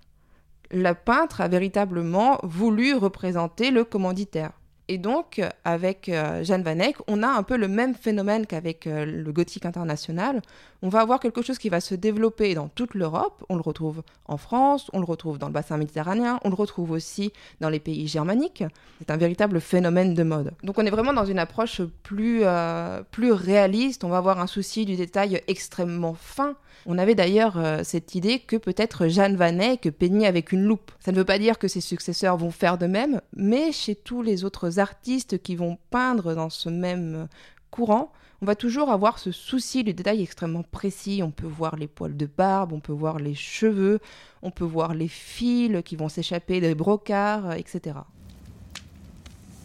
Le 0.71 0.93
peintre 0.93 1.41
a 1.41 1.49
véritablement 1.49 2.39
voulu 2.43 2.95
représenter 2.95 3.71
le 3.71 3.83
commanditaire. 3.83 4.53
Et 4.93 4.99
donc, 4.99 5.41
avec 5.65 6.07
euh, 6.07 6.43
Jeanne 6.43 6.61
Van 6.61 6.77
Eyck, 6.77 6.97
on 7.07 7.23
a 7.23 7.27
un 7.27 7.41
peu 7.41 7.57
le 7.57 7.67
même 7.67 7.95
phénomène 7.95 8.45
qu'avec 8.45 8.85
euh, 8.85 9.05
le 9.05 9.31
gothique 9.31 9.65
international. 9.65 10.43
On 10.83 10.89
va 10.89 10.99
avoir 10.99 11.19
quelque 11.19 11.41
chose 11.41 11.57
qui 11.57 11.69
va 11.69 11.79
se 11.79 11.95
développer 11.95 12.53
dans 12.53 12.67
toute 12.67 12.93
l'Europe. 12.93 13.43
On 13.49 13.55
le 13.55 13.61
retrouve 13.61 14.03
en 14.25 14.37
France, 14.37 14.91
on 14.93 14.99
le 14.99 15.05
retrouve 15.05 15.39
dans 15.39 15.47
le 15.47 15.53
bassin 15.53 15.77
méditerranéen, 15.77 16.39
on 16.43 16.49
le 16.49 16.55
retrouve 16.55 16.91
aussi 16.91 17.33
dans 17.59 17.69
les 17.69 17.79
pays 17.79 18.07
germaniques. 18.07 18.63
C'est 18.99 19.09
un 19.09 19.17
véritable 19.17 19.61
phénomène 19.61 20.13
de 20.13 20.21
mode. 20.21 20.51
Donc, 20.61 20.77
on 20.77 20.85
est 20.85 20.91
vraiment 20.91 21.13
dans 21.13 21.25
une 21.25 21.39
approche 21.39 21.81
plus, 22.03 22.41
euh, 22.43 23.01
plus 23.09 23.31
réaliste. 23.31 24.03
On 24.03 24.09
va 24.09 24.17
avoir 24.17 24.39
un 24.39 24.47
souci 24.47 24.85
du 24.85 24.95
détail 24.95 25.41
extrêmement 25.47 26.13
fin. 26.13 26.55
On 26.85 26.99
avait 26.99 27.15
d'ailleurs 27.15 27.57
cette 27.83 28.13
idée 28.13 28.39
que 28.39 28.57
peut-être 28.57 29.07
Jeanne 29.07 29.37
Van 29.37 29.57
Eyck 29.57 29.89
peignait 29.91 30.27
avec 30.27 30.51
une 30.51 30.65
loupe. 30.65 30.91
Ça 30.99 31.13
ne 31.13 31.17
veut 31.17 31.23
pas 31.23 31.39
dire 31.39 31.57
que 31.57 31.69
ses 31.69 31.79
successeurs 31.79 32.35
vont 32.35 32.51
faire 32.51 32.77
de 32.77 32.87
même, 32.87 33.21
mais 33.37 33.71
chez 33.71 33.95
tous 33.95 34.21
les 34.21 34.43
autres 34.43 34.79
artistes 34.83 35.41
qui 35.41 35.55
vont 35.55 35.79
peindre 35.89 36.35
dans 36.35 36.51
ce 36.51 36.69
même 36.69 37.27
courant, 37.71 38.11
on 38.43 38.45
va 38.45 38.55
toujours 38.55 38.91
avoir 38.91 39.19
ce 39.19 39.31
souci 39.31 39.85
du 39.85 39.93
détail 39.93 40.21
extrêmement 40.21 40.63
précis. 40.63 41.21
On 41.23 41.31
peut 41.31 41.47
voir 41.47 41.77
les 41.77 41.87
poils 41.87 42.17
de 42.17 42.25
barbe, 42.25 42.73
on 42.73 42.81
peut 42.81 42.91
voir 42.91 43.17
les 43.17 43.35
cheveux, 43.35 43.99
on 44.41 44.51
peut 44.51 44.65
voir 44.65 44.93
les 44.93 45.07
fils 45.07 45.81
qui 45.85 45.95
vont 45.95 46.09
s'échapper 46.09 46.59
des 46.59 46.75
brocards, 46.75 47.53
etc. 47.53 47.95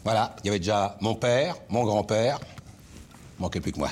Voilà, 0.04 0.36
il 0.42 0.46
y 0.46 0.50
avait 0.50 0.60
déjà 0.60 0.96
mon 1.00 1.16
père, 1.16 1.56
mon 1.68 1.82
grand-père, 1.82 2.38
manquait 3.40 3.60
plus 3.60 3.72
que 3.72 3.78
moi. 3.78 3.90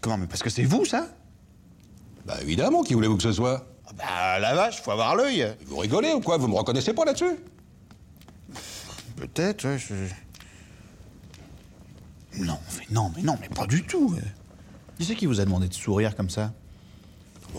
Comment 0.00 0.18
Mais 0.18 0.26
parce 0.26 0.42
que 0.42 0.50
c'est 0.50 0.64
vous, 0.64 0.84
ça? 0.84 1.06
Bah 2.26 2.34
évidemment, 2.42 2.82
qui 2.82 2.94
voulez-vous 2.94 3.16
que 3.16 3.22
ce 3.22 3.32
soit? 3.32 3.64
Bah 3.96 4.40
la 4.40 4.56
vache, 4.56 4.82
faut 4.82 4.90
avoir 4.90 5.14
l'œil. 5.14 5.54
Vous 5.66 5.76
rigolez 5.76 6.12
ou 6.12 6.20
quoi? 6.20 6.36
Vous 6.36 6.48
me 6.48 6.56
reconnaissez 6.56 6.94
pas 6.94 7.04
là-dessus? 7.04 7.36
Peut-être, 9.16 9.76
je... 9.76 9.94
Non, 12.90 13.10
mais 13.14 13.22
non, 13.22 13.22
mais 13.22 13.22
non, 13.22 13.38
mais 13.40 13.48
pas 13.48 13.66
du 13.66 13.84
tout. 13.84 14.16
Qui 14.98 15.04
c'est 15.04 15.14
qui 15.14 15.26
vous 15.26 15.40
a 15.40 15.44
demandé 15.44 15.68
de 15.68 15.74
sourire 15.74 16.14
comme 16.16 16.30
ça? 16.30 16.52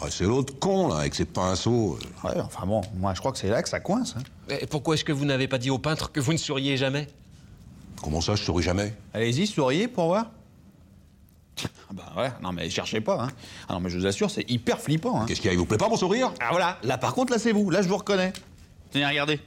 C'est 0.10 0.26
l'autre 0.26 0.60
con, 0.60 0.90
là, 0.90 0.98
avec 0.98 1.16
ses 1.16 1.24
pinceaux. 1.24 1.98
Ouais, 2.24 2.32
enfin 2.42 2.66
bon, 2.66 2.82
moi 2.98 3.14
je 3.14 3.20
crois 3.20 3.32
que 3.32 3.38
c'est 3.38 3.50
là 3.50 3.64
que 3.64 3.70
ça 3.70 3.80
coince. 3.80 4.16
Hein. 4.18 4.24
Et 4.62 4.68
pourquoi 4.68 4.96
est-ce 4.96 5.06
que 5.06 5.14
vous 5.14 5.24
n'avez 5.24 5.48
pas 5.48 5.58
dit 5.58 5.70
au 5.70 5.80
peintre 5.80 6.12
que 6.12 6.20
vous 6.20 6.34
ne 6.34 6.38
souriez 6.38 6.76
jamais? 6.76 7.08
Comment 8.04 8.20
ça, 8.20 8.36
je 8.36 8.44
souris 8.44 8.64
jamais? 8.64 8.94
Allez-y, 9.14 9.48
souriez 9.48 9.88
pour 9.88 10.08
voir. 10.08 10.32
Ah 11.64 11.94
bah 11.94 12.14
ouais, 12.18 12.32
non 12.42 12.52
mais 12.52 12.70
cherchez 12.70 13.00
pas, 13.00 13.24
hein. 13.24 13.30
Ah 13.70 13.74
non 13.74 13.80
mais 13.80 13.90
je 13.90 13.98
vous 13.98 14.06
assure, 14.06 14.30
c'est 14.30 14.50
hyper 14.52 14.82
flippant, 14.82 15.22
hein. 15.22 15.26
Qu'est-ce 15.28 15.40
qui 15.40 15.56
vous 15.56 15.66
plaît 15.66 15.78
pas 15.78 15.88
mon 15.88 15.96
sourire? 15.96 16.34
Ah 16.42 16.50
voilà, 16.52 16.78
là 16.84 16.98
par 16.98 17.14
contre, 17.14 17.32
là 17.32 17.40
c'est 17.40 17.54
vous, 17.54 17.70
là 17.70 17.82
je 17.82 17.88
vous 17.88 17.98
reconnais. 17.98 18.34
Tenez, 18.92 19.08
regardez. 19.08 19.40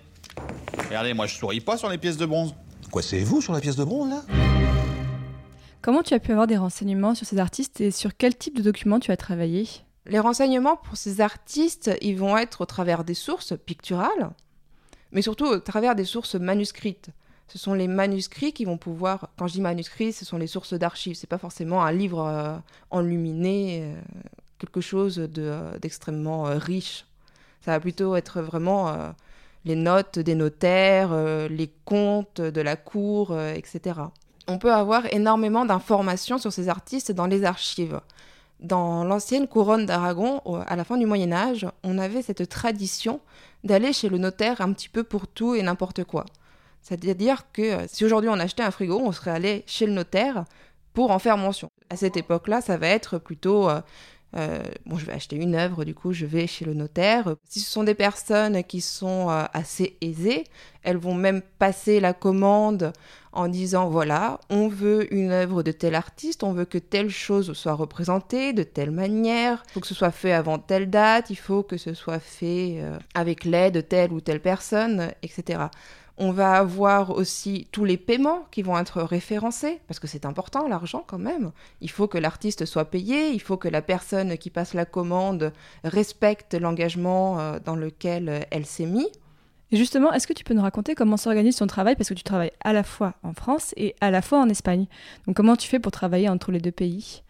Regardez, 0.86 1.12
moi 1.12 1.26
je 1.26 1.34
souris 1.34 1.60
pas 1.60 1.76
sur 1.76 1.90
les 1.90 1.98
pièces 1.98 2.16
de 2.16 2.24
bronze. 2.24 2.54
Quoi, 2.90 3.02
c'est 3.02 3.20
vous 3.20 3.42
sur 3.42 3.52
la 3.52 3.60
pièce 3.60 3.76
de 3.76 3.84
bronze 3.84 4.08
là? 4.08 4.22
Comment 5.88 6.02
tu 6.02 6.12
as 6.12 6.20
pu 6.20 6.32
avoir 6.32 6.46
des 6.46 6.58
renseignements 6.58 7.14
sur 7.14 7.26
ces 7.26 7.38
artistes 7.38 7.80
et 7.80 7.90
sur 7.90 8.14
quel 8.14 8.36
type 8.36 8.54
de 8.54 8.62
documents 8.62 9.00
tu 9.00 9.10
as 9.10 9.16
travaillé? 9.16 9.66
Les 10.04 10.18
renseignements 10.18 10.76
pour 10.76 10.98
ces 10.98 11.22
artistes, 11.22 11.90
ils 12.02 12.18
vont 12.18 12.36
être 12.36 12.60
au 12.60 12.66
travers 12.66 13.04
des 13.04 13.14
sources 13.14 13.54
picturales, 13.56 14.32
mais 15.12 15.22
surtout 15.22 15.46
au 15.46 15.58
travers 15.60 15.94
des 15.94 16.04
sources 16.04 16.34
manuscrites. 16.34 17.08
Ce 17.46 17.56
sont 17.56 17.72
les 17.72 17.88
manuscrits 17.88 18.52
qui 18.52 18.66
vont 18.66 18.76
pouvoir, 18.76 19.30
quand 19.38 19.46
je 19.46 19.54
dis 19.54 19.62
manuscrits, 19.62 20.12
ce 20.12 20.26
sont 20.26 20.36
les 20.36 20.46
sources 20.46 20.74
d'archives. 20.74 21.16
C'est 21.16 21.26
pas 21.26 21.38
forcément 21.38 21.82
un 21.82 21.92
livre 21.92 22.20
euh, 22.20 22.58
enluminé, 22.90 23.80
euh, 23.80 23.98
quelque 24.58 24.82
chose 24.82 25.16
d'extrêmement 25.16 26.48
euh, 26.48 26.58
riche. 26.58 27.06
Ça 27.62 27.70
va 27.70 27.80
plutôt 27.80 28.14
être 28.14 28.42
vraiment 28.42 28.94
les 29.64 29.74
notes 29.74 30.18
des 30.18 30.34
notaires, 30.34 31.14
les 31.48 31.72
comptes 31.86 32.42
de 32.42 32.60
la 32.60 32.76
cour, 32.76 33.34
etc 33.40 34.00
on 34.48 34.58
peut 34.58 34.72
avoir 34.72 35.12
énormément 35.12 35.64
d'informations 35.64 36.38
sur 36.38 36.52
ces 36.52 36.68
artistes 36.68 37.12
dans 37.12 37.26
les 37.26 37.44
archives. 37.44 38.00
Dans 38.60 39.04
l'ancienne 39.04 39.46
couronne 39.46 39.86
d'Aragon, 39.86 40.40
à 40.66 40.74
la 40.74 40.84
fin 40.84 40.96
du 40.96 41.06
Moyen 41.06 41.30
Âge, 41.32 41.66
on 41.84 41.98
avait 41.98 42.22
cette 42.22 42.48
tradition 42.48 43.20
d'aller 43.62 43.92
chez 43.92 44.08
le 44.08 44.18
notaire 44.18 44.60
un 44.60 44.72
petit 44.72 44.88
peu 44.88 45.04
pour 45.04 45.28
tout 45.28 45.54
et 45.54 45.62
n'importe 45.62 46.02
quoi. 46.04 46.24
C'est-à-dire 46.80 47.44
que 47.52 47.62
euh, 47.62 47.86
si 47.86 48.04
aujourd'hui 48.04 48.30
on 48.30 48.38
achetait 48.38 48.62
un 48.62 48.70
frigo, 48.70 48.98
on 48.98 49.12
serait 49.12 49.32
allé 49.32 49.64
chez 49.66 49.86
le 49.86 49.92
notaire 49.92 50.44
pour 50.94 51.10
en 51.10 51.18
faire 51.18 51.36
mention. 51.36 51.68
À 51.90 51.96
cette 51.96 52.16
époque-là, 52.16 52.60
ça 52.60 52.76
va 52.76 52.88
être 52.88 53.18
plutôt 53.18 53.68
euh, 53.68 53.80
euh, 54.36 54.62
bon, 54.84 54.98
je 54.98 55.06
vais 55.06 55.12
acheter 55.12 55.36
une 55.36 55.54
œuvre, 55.54 55.84
du 55.84 55.94
coup, 55.94 56.12
je 56.12 56.26
vais 56.26 56.46
chez 56.46 56.64
le 56.64 56.74
notaire. 56.74 57.34
Si 57.48 57.60
ce 57.60 57.70
sont 57.70 57.84
des 57.84 57.94
personnes 57.94 58.62
qui 58.62 58.80
sont 58.80 59.30
euh, 59.30 59.44
assez 59.54 59.96
aisées, 60.02 60.44
elles 60.82 60.98
vont 60.98 61.14
même 61.14 61.40
passer 61.58 61.98
la 61.98 62.12
commande 62.12 62.92
en 63.32 63.48
disant 63.48 63.88
voilà, 63.88 64.40
on 64.50 64.68
veut 64.68 65.12
une 65.14 65.30
œuvre 65.30 65.62
de 65.62 65.72
tel 65.72 65.94
artiste, 65.94 66.42
on 66.42 66.52
veut 66.52 66.64
que 66.64 66.78
telle 66.78 67.10
chose 67.10 67.52
soit 67.52 67.74
représentée 67.74 68.52
de 68.52 68.62
telle 68.62 68.90
manière, 68.90 69.62
il 69.68 69.72
faut 69.74 69.80
que 69.80 69.86
ce 69.86 69.94
soit 69.94 70.10
fait 70.10 70.32
avant 70.32 70.58
telle 70.58 70.90
date, 70.90 71.30
il 71.30 71.36
faut 71.36 71.62
que 71.62 71.76
ce 71.76 71.94
soit 71.94 72.20
fait 72.20 72.78
euh, 72.80 72.98
avec 73.14 73.44
l'aide 73.44 73.74
de 73.74 73.80
telle 73.80 74.12
ou 74.12 74.20
telle 74.20 74.40
personne, 74.40 75.10
etc. 75.22 75.66
On 76.20 76.32
va 76.32 76.54
avoir 76.54 77.10
aussi 77.10 77.68
tous 77.70 77.84
les 77.84 77.96
paiements 77.96 78.46
qui 78.50 78.62
vont 78.62 78.76
être 78.76 79.02
référencés, 79.02 79.80
parce 79.86 80.00
que 80.00 80.08
c'est 80.08 80.26
important 80.26 80.66
l'argent 80.66 81.04
quand 81.06 81.18
même. 81.18 81.52
Il 81.80 81.90
faut 81.90 82.08
que 82.08 82.18
l'artiste 82.18 82.66
soit 82.66 82.86
payé, 82.86 83.30
il 83.30 83.40
faut 83.40 83.56
que 83.56 83.68
la 83.68 83.82
personne 83.82 84.36
qui 84.36 84.50
passe 84.50 84.74
la 84.74 84.84
commande 84.84 85.52
respecte 85.84 86.54
l'engagement 86.54 87.38
euh, 87.38 87.58
dans 87.64 87.76
lequel 87.76 88.28
euh, 88.28 88.40
elle 88.50 88.66
s'est 88.66 88.86
mise. 88.86 89.06
Et 89.70 89.76
justement, 89.76 90.12
est-ce 90.12 90.26
que 90.26 90.32
tu 90.32 90.42
peux 90.42 90.54
nous 90.54 90.62
raconter 90.62 90.96
comment 90.96 91.16
s'organise 91.16 91.56
ton 91.56 91.68
travail? 91.68 91.94
Parce 91.94 92.08
que 92.08 92.14
tu 92.14 92.24
travailles 92.24 92.52
à 92.64 92.72
la 92.72 92.82
fois 92.82 93.14
en 93.22 93.32
France 93.32 93.72
et 93.76 93.94
à 94.00 94.10
la 94.10 94.20
fois 94.20 94.40
en 94.40 94.48
Espagne. 94.48 94.86
Donc 95.26 95.36
comment 95.36 95.54
tu 95.54 95.68
fais 95.68 95.78
pour 95.78 95.92
travailler 95.92 96.28
entre 96.28 96.50
les 96.50 96.60
deux 96.60 96.72
pays? 96.72 97.22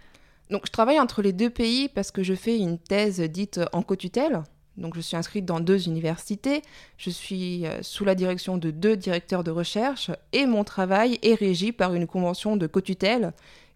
Donc 0.50 0.62
je 0.64 0.72
travaille 0.72 0.98
entre 0.98 1.20
les 1.20 1.34
deux 1.34 1.50
pays 1.50 1.90
parce 1.90 2.10
que 2.10 2.22
je 2.22 2.34
fais 2.34 2.56
une 2.56 2.78
thèse 2.78 3.20
dite 3.20 3.60
en 3.72 3.82
co-tutelle. 3.82 4.44
Donc 4.78 4.94
je 4.94 5.00
suis 5.00 5.16
inscrite 5.16 5.44
dans 5.44 5.60
deux 5.60 5.86
universités, 5.86 6.62
je 6.96 7.10
suis 7.10 7.66
euh, 7.66 7.82
sous 7.82 8.04
la 8.04 8.14
direction 8.14 8.56
de 8.56 8.70
deux 8.70 8.96
directeurs 8.96 9.44
de 9.44 9.50
recherche 9.50 10.10
et 10.32 10.46
mon 10.46 10.64
travail 10.64 11.18
est 11.22 11.34
régi 11.34 11.72
par 11.72 11.94
une 11.94 12.06
convention 12.06 12.56
de 12.56 12.66
cotutelle 12.66 13.32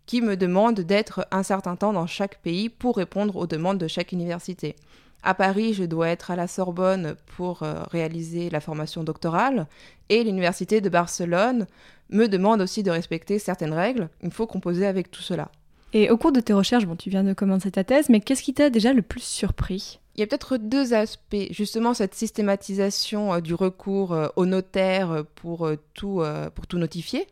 qui 0.06 0.22
me 0.22 0.36
demande 0.36 0.80
d'être 0.80 1.26
un 1.30 1.42
certain 1.42 1.76
temps 1.76 1.92
dans 1.92 2.06
chaque 2.06 2.40
pays 2.40 2.68
pour 2.68 2.96
répondre 2.96 3.36
aux 3.36 3.46
demandes 3.46 3.78
de 3.78 3.88
chaque 3.88 4.12
université. 4.12 4.76
À 5.24 5.34
Paris, 5.34 5.74
je 5.74 5.84
dois 5.84 6.08
être 6.08 6.30
à 6.30 6.36
la 6.36 6.48
Sorbonne 6.48 7.14
pour 7.36 7.62
euh, 7.62 7.82
réaliser 7.90 8.50
la 8.50 8.60
formation 8.60 9.04
doctorale 9.04 9.66
et 10.08 10.24
l'université 10.24 10.80
de 10.80 10.88
Barcelone 10.88 11.66
me 12.10 12.26
demande 12.26 12.60
aussi 12.60 12.82
de 12.82 12.90
respecter 12.90 13.38
certaines 13.38 13.72
règles. 13.72 14.08
Il 14.22 14.30
faut 14.30 14.46
composer 14.46 14.86
avec 14.86 15.10
tout 15.10 15.22
cela. 15.22 15.50
Et 15.92 16.10
au 16.10 16.16
cours 16.16 16.32
de 16.32 16.40
tes 16.40 16.52
recherches, 16.52 16.86
bon, 16.86 16.96
tu 16.96 17.10
viens 17.10 17.22
de 17.22 17.34
commencer 17.34 17.70
ta 17.70 17.84
thèse, 17.84 18.08
mais 18.08 18.20
qu'est-ce 18.20 18.42
qui 18.42 18.54
t'a 18.54 18.70
déjà 18.70 18.92
le 18.92 19.02
plus 19.02 19.22
surpris? 19.22 20.00
Il 20.14 20.20
y 20.20 20.22
a 20.22 20.26
peut-être 20.26 20.56
deux 20.56 20.94
aspects. 20.94 21.48
Justement, 21.50 21.94
cette 21.94 22.14
systématisation 22.14 23.34
euh, 23.34 23.40
du 23.40 23.54
recours 23.54 24.12
euh, 24.12 24.28
au 24.36 24.46
notaire 24.46 25.24
pour, 25.34 25.70
tout, 25.94 26.22
pour 26.54 26.66
tout 26.66 26.78
notifier. 26.78 27.26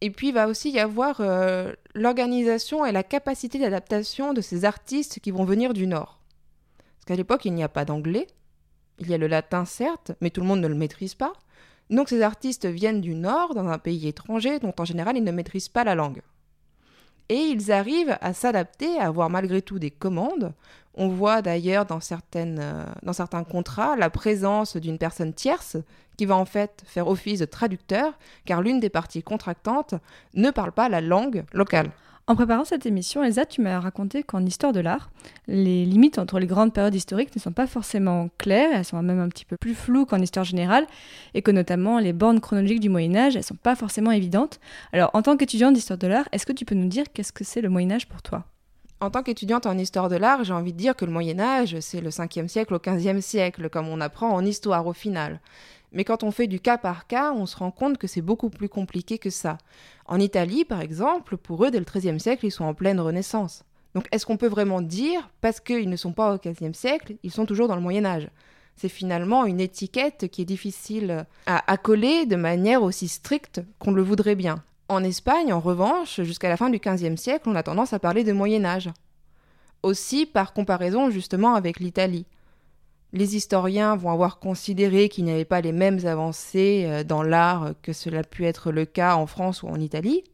Et 0.00 0.10
puis, 0.10 0.28
il 0.28 0.34
va 0.34 0.48
aussi 0.48 0.70
y 0.70 0.80
avoir 0.80 1.22
l'organisation 1.94 2.84
et 2.84 2.90
la 2.90 3.04
capacité 3.04 3.60
d'adaptation 3.60 4.32
de 4.32 4.40
ces 4.40 4.64
artistes 4.64 5.20
qui 5.20 5.30
vont 5.30 5.44
venir 5.44 5.74
du 5.74 5.86
Nord. 5.86 6.18
Parce 6.76 7.04
qu'à 7.06 7.16
l'époque, 7.16 7.44
il 7.44 7.54
n'y 7.54 7.62
a 7.62 7.68
pas 7.68 7.84
d'anglais. 7.84 8.26
Il 8.98 9.08
y 9.08 9.14
a 9.14 9.18
le 9.18 9.28
latin, 9.28 9.64
certes, 9.64 10.10
mais 10.20 10.30
tout 10.30 10.40
le 10.40 10.48
monde 10.48 10.60
ne 10.60 10.66
le 10.66 10.74
maîtrise 10.74 11.14
pas. 11.14 11.32
Donc 11.92 12.08
ces 12.08 12.22
artistes 12.22 12.66
viennent 12.66 13.02
du 13.02 13.14
Nord, 13.14 13.54
dans 13.54 13.68
un 13.68 13.78
pays 13.78 14.08
étranger, 14.08 14.58
dont 14.58 14.72
en 14.78 14.84
général 14.84 15.16
ils 15.16 15.24
ne 15.24 15.30
maîtrisent 15.30 15.68
pas 15.68 15.84
la 15.84 15.94
langue. 15.94 16.22
Et 17.28 17.36
ils 17.36 17.70
arrivent 17.70 18.16
à 18.20 18.32
s'adapter, 18.32 18.98
à 18.98 19.06
avoir 19.06 19.30
malgré 19.30 19.62
tout 19.62 19.78
des 19.78 19.90
commandes. 19.90 20.54
On 20.94 21.08
voit 21.08 21.42
d'ailleurs 21.42 21.86
dans, 21.86 22.00
euh, 22.36 22.84
dans 23.02 23.12
certains 23.12 23.44
contrats 23.44 23.96
la 23.96 24.10
présence 24.10 24.76
d'une 24.76 24.98
personne 24.98 25.32
tierce 25.32 25.76
qui 26.16 26.26
va 26.26 26.36
en 26.36 26.44
fait 26.44 26.82
faire 26.86 27.08
office 27.08 27.40
de 27.40 27.46
traducteur, 27.46 28.12
car 28.44 28.60
l'une 28.60 28.80
des 28.80 28.90
parties 28.90 29.22
contractantes 29.22 29.94
ne 30.34 30.50
parle 30.50 30.72
pas 30.72 30.88
la 30.88 31.00
langue 31.00 31.44
locale. 31.52 31.90
En 32.28 32.36
préparant 32.36 32.64
cette 32.64 32.86
émission, 32.86 33.24
Elsa, 33.24 33.46
tu 33.46 33.60
m'as 33.62 33.80
raconté 33.80 34.22
qu'en 34.22 34.46
histoire 34.46 34.72
de 34.72 34.78
l'art, 34.78 35.10
les 35.48 35.84
limites 35.84 36.20
entre 36.20 36.38
les 36.38 36.46
grandes 36.46 36.72
périodes 36.72 36.94
historiques 36.94 37.34
ne 37.34 37.40
sont 37.40 37.50
pas 37.50 37.66
forcément 37.66 38.28
claires, 38.38 38.70
elles 38.72 38.84
sont 38.84 39.02
même 39.02 39.18
un 39.18 39.28
petit 39.28 39.44
peu 39.44 39.56
plus 39.56 39.74
floues 39.74 40.06
qu'en 40.06 40.20
histoire 40.20 40.44
générale, 40.44 40.86
et 41.34 41.42
que 41.42 41.50
notamment 41.50 41.98
les 41.98 42.12
bornes 42.12 42.40
chronologiques 42.40 42.78
du 42.78 42.88
Moyen 42.88 43.16
Âge, 43.16 43.34
elles 43.34 43.42
sont 43.42 43.56
pas 43.56 43.74
forcément 43.74 44.12
évidentes. 44.12 44.60
Alors, 44.92 45.10
en 45.14 45.22
tant 45.22 45.36
qu'étudiante 45.36 45.74
d'histoire 45.74 45.98
de 45.98 46.06
l'art, 46.06 46.28
est-ce 46.30 46.46
que 46.46 46.52
tu 46.52 46.64
peux 46.64 46.76
nous 46.76 46.88
dire 46.88 47.06
qu'est-ce 47.12 47.32
que 47.32 47.42
c'est 47.42 47.60
le 47.60 47.68
Moyen 47.68 47.90
Âge 47.90 48.06
pour 48.06 48.22
toi? 48.22 48.44
En 49.02 49.10
tant 49.10 49.24
qu'étudiante 49.24 49.66
en 49.66 49.76
histoire 49.76 50.08
de 50.08 50.14
l'art, 50.14 50.44
j'ai 50.44 50.52
envie 50.52 50.72
de 50.72 50.78
dire 50.78 50.94
que 50.94 51.04
le 51.04 51.10
Moyen 51.10 51.40
Âge, 51.40 51.80
c'est 51.80 52.00
le 52.00 52.10
5e 52.10 52.46
siècle 52.46 52.74
au 52.74 52.78
15e 52.78 53.20
siècle, 53.20 53.68
comme 53.68 53.88
on 53.88 54.00
apprend 54.00 54.30
en 54.30 54.44
histoire 54.44 54.86
au 54.86 54.92
final. 54.92 55.40
Mais 55.90 56.04
quand 56.04 56.22
on 56.22 56.30
fait 56.30 56.46
du 56.46 56.60
cas 56.60 56.78
par 56.78 57.08
cas, 57.08 57.32
on 57.32 57.44
se 57.44 57.56
rend 57.56 57.72
compte 57.72 57.98
que 57.98 58.06
c'est 58.06 58.22
beaucoup 58.22 58.48
plus 58.48 58.68
compliqué 58.68 59.18
que 59.18 59.28
ça. 59.28 59.58
En 60.06 60.20
Italie, 60.20 60.64
par 60.64 60.80
exemple, 60.80 61.36
pour 61.36 61.64
eux, 61.64 61.72
dès 61.72 61.80
le 61.80 61.84
XIIIe 61.84 62.20
siècle, 62.20 62.46
ils 62.46 62.52
sont 62.52 62.64
en 62.64 62.74
pleine 62.74 63.00
Renaissance. 63.00 63.64
Donc 63.96 64.06
est-ce 64.12 64.24
qu'on 64.24 64.36
peut 64.36 64.46
vraiment 64.46 64.80
dire, 64.80 65.30
parce 65.40 65.58
qu'ils 65.58 65.90
ne 65.90 65.96
sont 65.96 66.12
pas 66.12 66.34
au 66.34 66.38
XVe 66.38 66.72
siècle, 66.72 67.16
ils 67.24 67.32
sont 67.32 67.44
toujours 67.44 67.66
dans 67.66 67.76
le 67.76 67.82
Moyen 67.82 68.04
Âge? 68.04 68.30
C'est 68.76 68.88
finalement 68.88 69.44
une 69.46 69.60
étiquette 69.60 70.30
qui 70.30 70.42
est 70.42 70.46
difficile 70.46 71.26
à 71.46 71.70
accoler 71.70 72.24
de 72.24 72.36
manière 72.36 72.84
aussi 72.84 73.08
stricte 73.08 73.60
qu'on 73.80 73.92
le 73.92 74.02
voudrait 74.02 74.36
bien. 74.36 74.62
En 74.92 75.04
Espagne, 75.04 75.52
en 75.52 75.60
revanche, 75.60 76.20
jusqu'à 76.20 76.48
la 76.48 76.56
fin 76.56 76.68
du 76.70 76.78
XVe 76.78 77.16
siècle, 77.16 77.48
on 77.48 77.54
a 77.54 77.62
tendance 77.62 77.92
à 77.92 77.98
parler 77.98 78.24
de 78.24 78.32
Moyen 78.32 78.64
Âge. 78.64 78.90
Aussi 79.82 80.26
par 80.26 80.52
comparaison 80.52 81.10
justement 81.10 81.54
avec 81.54 81.80
l'Italie 81.80 82.26
les 83.12 83.36
historiens 83.36 83.94
vont 83.94 84.10
avoir 84.10 84.38
considéré 84.38 85.08
qu'il 85.08 85.24
n'y 85.24 85.32
avait 85.32 85.44
pas 85.44 85.60
les 85.60 85.72
mêmes 85.72 86.06
avancées 86.06 86.84
euh, 86.86 87.04
dans 87.04 87.22
l'art 87.22 87.72
que 87.82 87.92
cela 87.92 88.20
a 88.20 88.22
pu 88.22 88.46
être 88.46 88.72
le 88.72 88.84
cas 88.84 89.16
en 89.16 89.26
France 89.26 89.62
ou 89.62 89.68
en 89.68 89.78
Italie. 89.78 90.24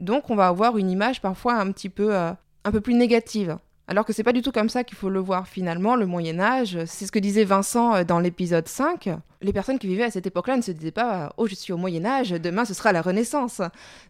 Donc 0.00 0.30
on 0.30 0.36
va 0.36 0.48
avoir 0.48 0.76
une 0.78 0.90
image 0.90 1.20
parfois 1.20 1.54
un 1.54 1.70
petit 1.72 1.88
peu, 1.88 2.14
euh, 2.14 2.32
un 2.64 2.72
peu 2.72 2.80
plus 2.80 2.94
négative. 2.94 3.58
Alors 3.88 4.04
que 4.04 4.12
c'est 4.12 4.24
pas 4.24 4.32
du 4.32 4.42
tout 4.42 4.52
comme 4.52 4.68
ça 4.68 4.84
qu'il 4.84 4.98
faut 4.98 5.10
le 5.10 5.20
voir 5.20 5.46
finalement, 5.46 5.94
le 5.94 6.06
Moyen 6.06 6.40
Âge, 6.40 6.78
c'est 6.86 7.06
ce 7.06 7.12
que 7.12 7.18
disait 7.18 7.44
Vincent 7.44 7.94
euh, 7.94 8.04
dans 8.04 8.18
l'épisode 8.18 8.66
5. 8.66 9.10
Les 9.42 9.52
personnes 9.52 9.78
qui 9.78 9.86
vivaient 9.86 10.04
à 10.04 10.10
cette 10.10 10.26
époque-là 10.26 10.56
ne 10.56 10.62
se 10.62 10.72
disaient 10.72 10.90
pas 10.90 11.32
«Oh, 11.36 11.46
je 11.46 11.54
suis 11.54 11.72
au 11.72 11.76
Moyen 11.76 12.04
Âge, 12.04 12.30
demain 12.30 12.64
ce 12.64 12.74
sera 12.74 12.92
la 12.92 13.02
Renaissance». 13.02 13.60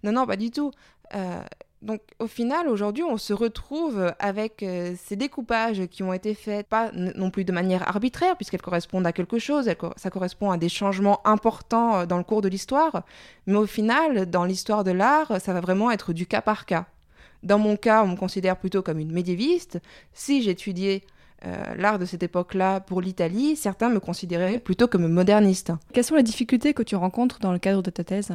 Non, 0.02 0.12
non, 0.12 0.26
pas 0.26 0.36
du 0.36 0.50
tout. 0.50 0.70
Donc 1.82 2.00
au 2.18 2.26
final, 2.26 2.68
aujourd'hui, 2.68 3.04
on 3.04 3.18
se 3.18 3.32
retrouve 3.32 4.12
avec 4.18 4.62
euh, 4.62 4.94
ces 4.98 5.14
découpages 5.14 5.86
qui 5.86 6.02
ont 6.02 6.12
été 6.12 6.34
faits, 6.34 6.66
pas 6.66 6.90
non 6.92 7.30
plus 7.30 7.44
de 7.44 7.52
manière 7.52 7.86
arbitraire, 7.88 8.36
puisqu'elles 8.36 8.62
correspondent 8.62 9.06
à 9.06 9.12
quelque 9.12 9.38
chose, 9.38 9.70
ça 9.96 10.10
correspond 10.10 10.50
à 10.50 10.56
des 10.56 10.68
changements 10.68 11.20
importants 11.26 11.98
euh, 11.98 12.06
dans 12.06 12.18
le 12.18 12.24
cours 12.24 12.40
de 12.40 12.48
l'histoire, 12.48 13.04
mais 13.46 13.56
au 13.56 13.66
final, 13.66 14.28
dans 14.28 14.44
l'histoire 14.44 14.84
de 14.84 14.90
l'art, 14.90 15.40
ça 15.40 15.52
va 15.52 15.60
vraiment 15.60 15.90
être 15.90 16.12
du 16.12 16.26
cas 16.26 16.40
par 16.40 16.64
cas. 16.66 16.86
Dans 17.46 17.60
mon 17.60 17.76
cas, 17.76 18.02
on 18.02 18.08
me 18.08 18.16
considère 18.16 18.56
plutôt 18.56 18.82
comme 18.82 18.98
une 18.98 19.12
médiéviste. 19.12 19.78
Si 20.12 20.42
j'étudiais 20.42 21.02
euh, 21.44 21.74
l'art 21.76 22.00
de 22.00 22.04
cette 22.04 22.24
époque-là 22.24 22.80
pour 22.80 23.00
l'Italie, 23.00 23.54
certains 23.54 23.88
me 23.88 24.00
considéraient 24.00 24.58
plutôt 24.58 24.88
comme 24.88 25.06
moderniste. 25.06 25.72
Quelles 25.92 26.02
sont 26.02 26.16
les 26.16 26.24
difficultés 26.24 26.74
que 26.74 26.82
tu 26.82 26.96
rencontres 26.96 27.38
dans 27.38 27.52
le 27.52 27.60
cadre 27.60 27.82
de 27.82 27.90
ta 27.90 28.02
thèse? 28.02 28.32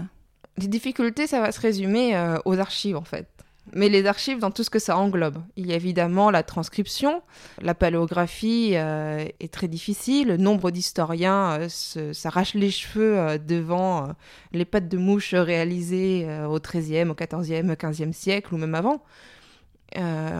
Les 0.58 0.68
difficultés, 0.68 1.28
ça 1.28 1.42
va 1.42 1.52
se 1.52 1.60
résumer 1.60 2.16
euh, 2.16 2.38
aux 2.46 2.58
archives 2.58 2.96
en 2.96 3.04
fait. 3.04 3.28
Mais 3.74 3.90
les 3.90 4.06
archives 4.06 4.40
dans 4.40 4.52
tout 4.52 4.64
ce 4.64 4.70
que 4.70 4.80
ça 4.80 4.98
englobe. 4.98 5.42
Il 5.56 5.68
y 5.68 5.72
a 5.72 5.76
évidemment 5.76 6.30
la 6.30 6.44
transcription. 6.44 7.22
La 7.62 7.74
paléographie 7.74 8.74
euh, 8.76 9.26
est 9.40 9.54
très 9.54 9.68
difficile. 9.68 10.36
Nombre 10.36 10.72
d'historiens 10.72 11.62
euh, 11.62 12.14
s'arrachent 12.14 12.56
les 12.56 12.72
cheveux 12.72 13.40
devant 13.40 14.10
les 14.52 14.66
pattes 14.66 14.90
de 14.90 14.98
mouche 14.98 15.34
réalisées 15.34 16.28
au 16.48 16.60
XIIIe, 16.60 17.10
au 17.10 17.16
XIVe, 17.16 17.70
au 17.70 17.76
XVe 17.76 18.12
siècle 18.12 18.54
ou 18.54 18.58
même 18.58 18.76
avant. 18.76 19.04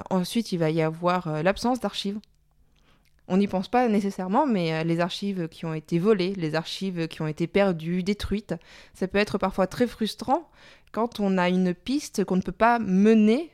ensuite, 0.10 0.52
il 0.52 0.58
va 0.58 0.70
y 0.70 0.82
avoir 0.82 1.44
l'absence 1.44 1.80
d'archives. 1.80 2.20
On 3.32 3.38
n'y 3.38 3.48
pense 3.48 3.70
pas 3.70 3.88
nécessairement, 3.88 4.46
mais 4.46 4.74
euh, 4.74 4.84
les 4.84 5.00
archives 5.00 5.48
qui 5.48 5.66
ont 5.66 5.74
été 5.74 6.00
volées, 6.00 6.34
les 6.36 6.54
archives 6.54 7.08
qui 7.08 7.22
ont 7.22 7.28
été 7.28 7.48
perdues, 7.48 8.04
détruites, 8.04 8.56
ça 8.94 9.08
peut 9.08 9.20
être 9.20 9.38
parfois 9.38 9.68
très 9.68 9.88
frustrant 9.88 10.50
quand 10.92 11.20
on 11.20 11.38
a 11.38 11.50
une 11.50 11.74
piste 11.74 12.24
qu'on 12.26 12.36
ne 12.36 12.42
peut 12.42 12.52
pas 12.52 12.80
mener, 12.80 13.52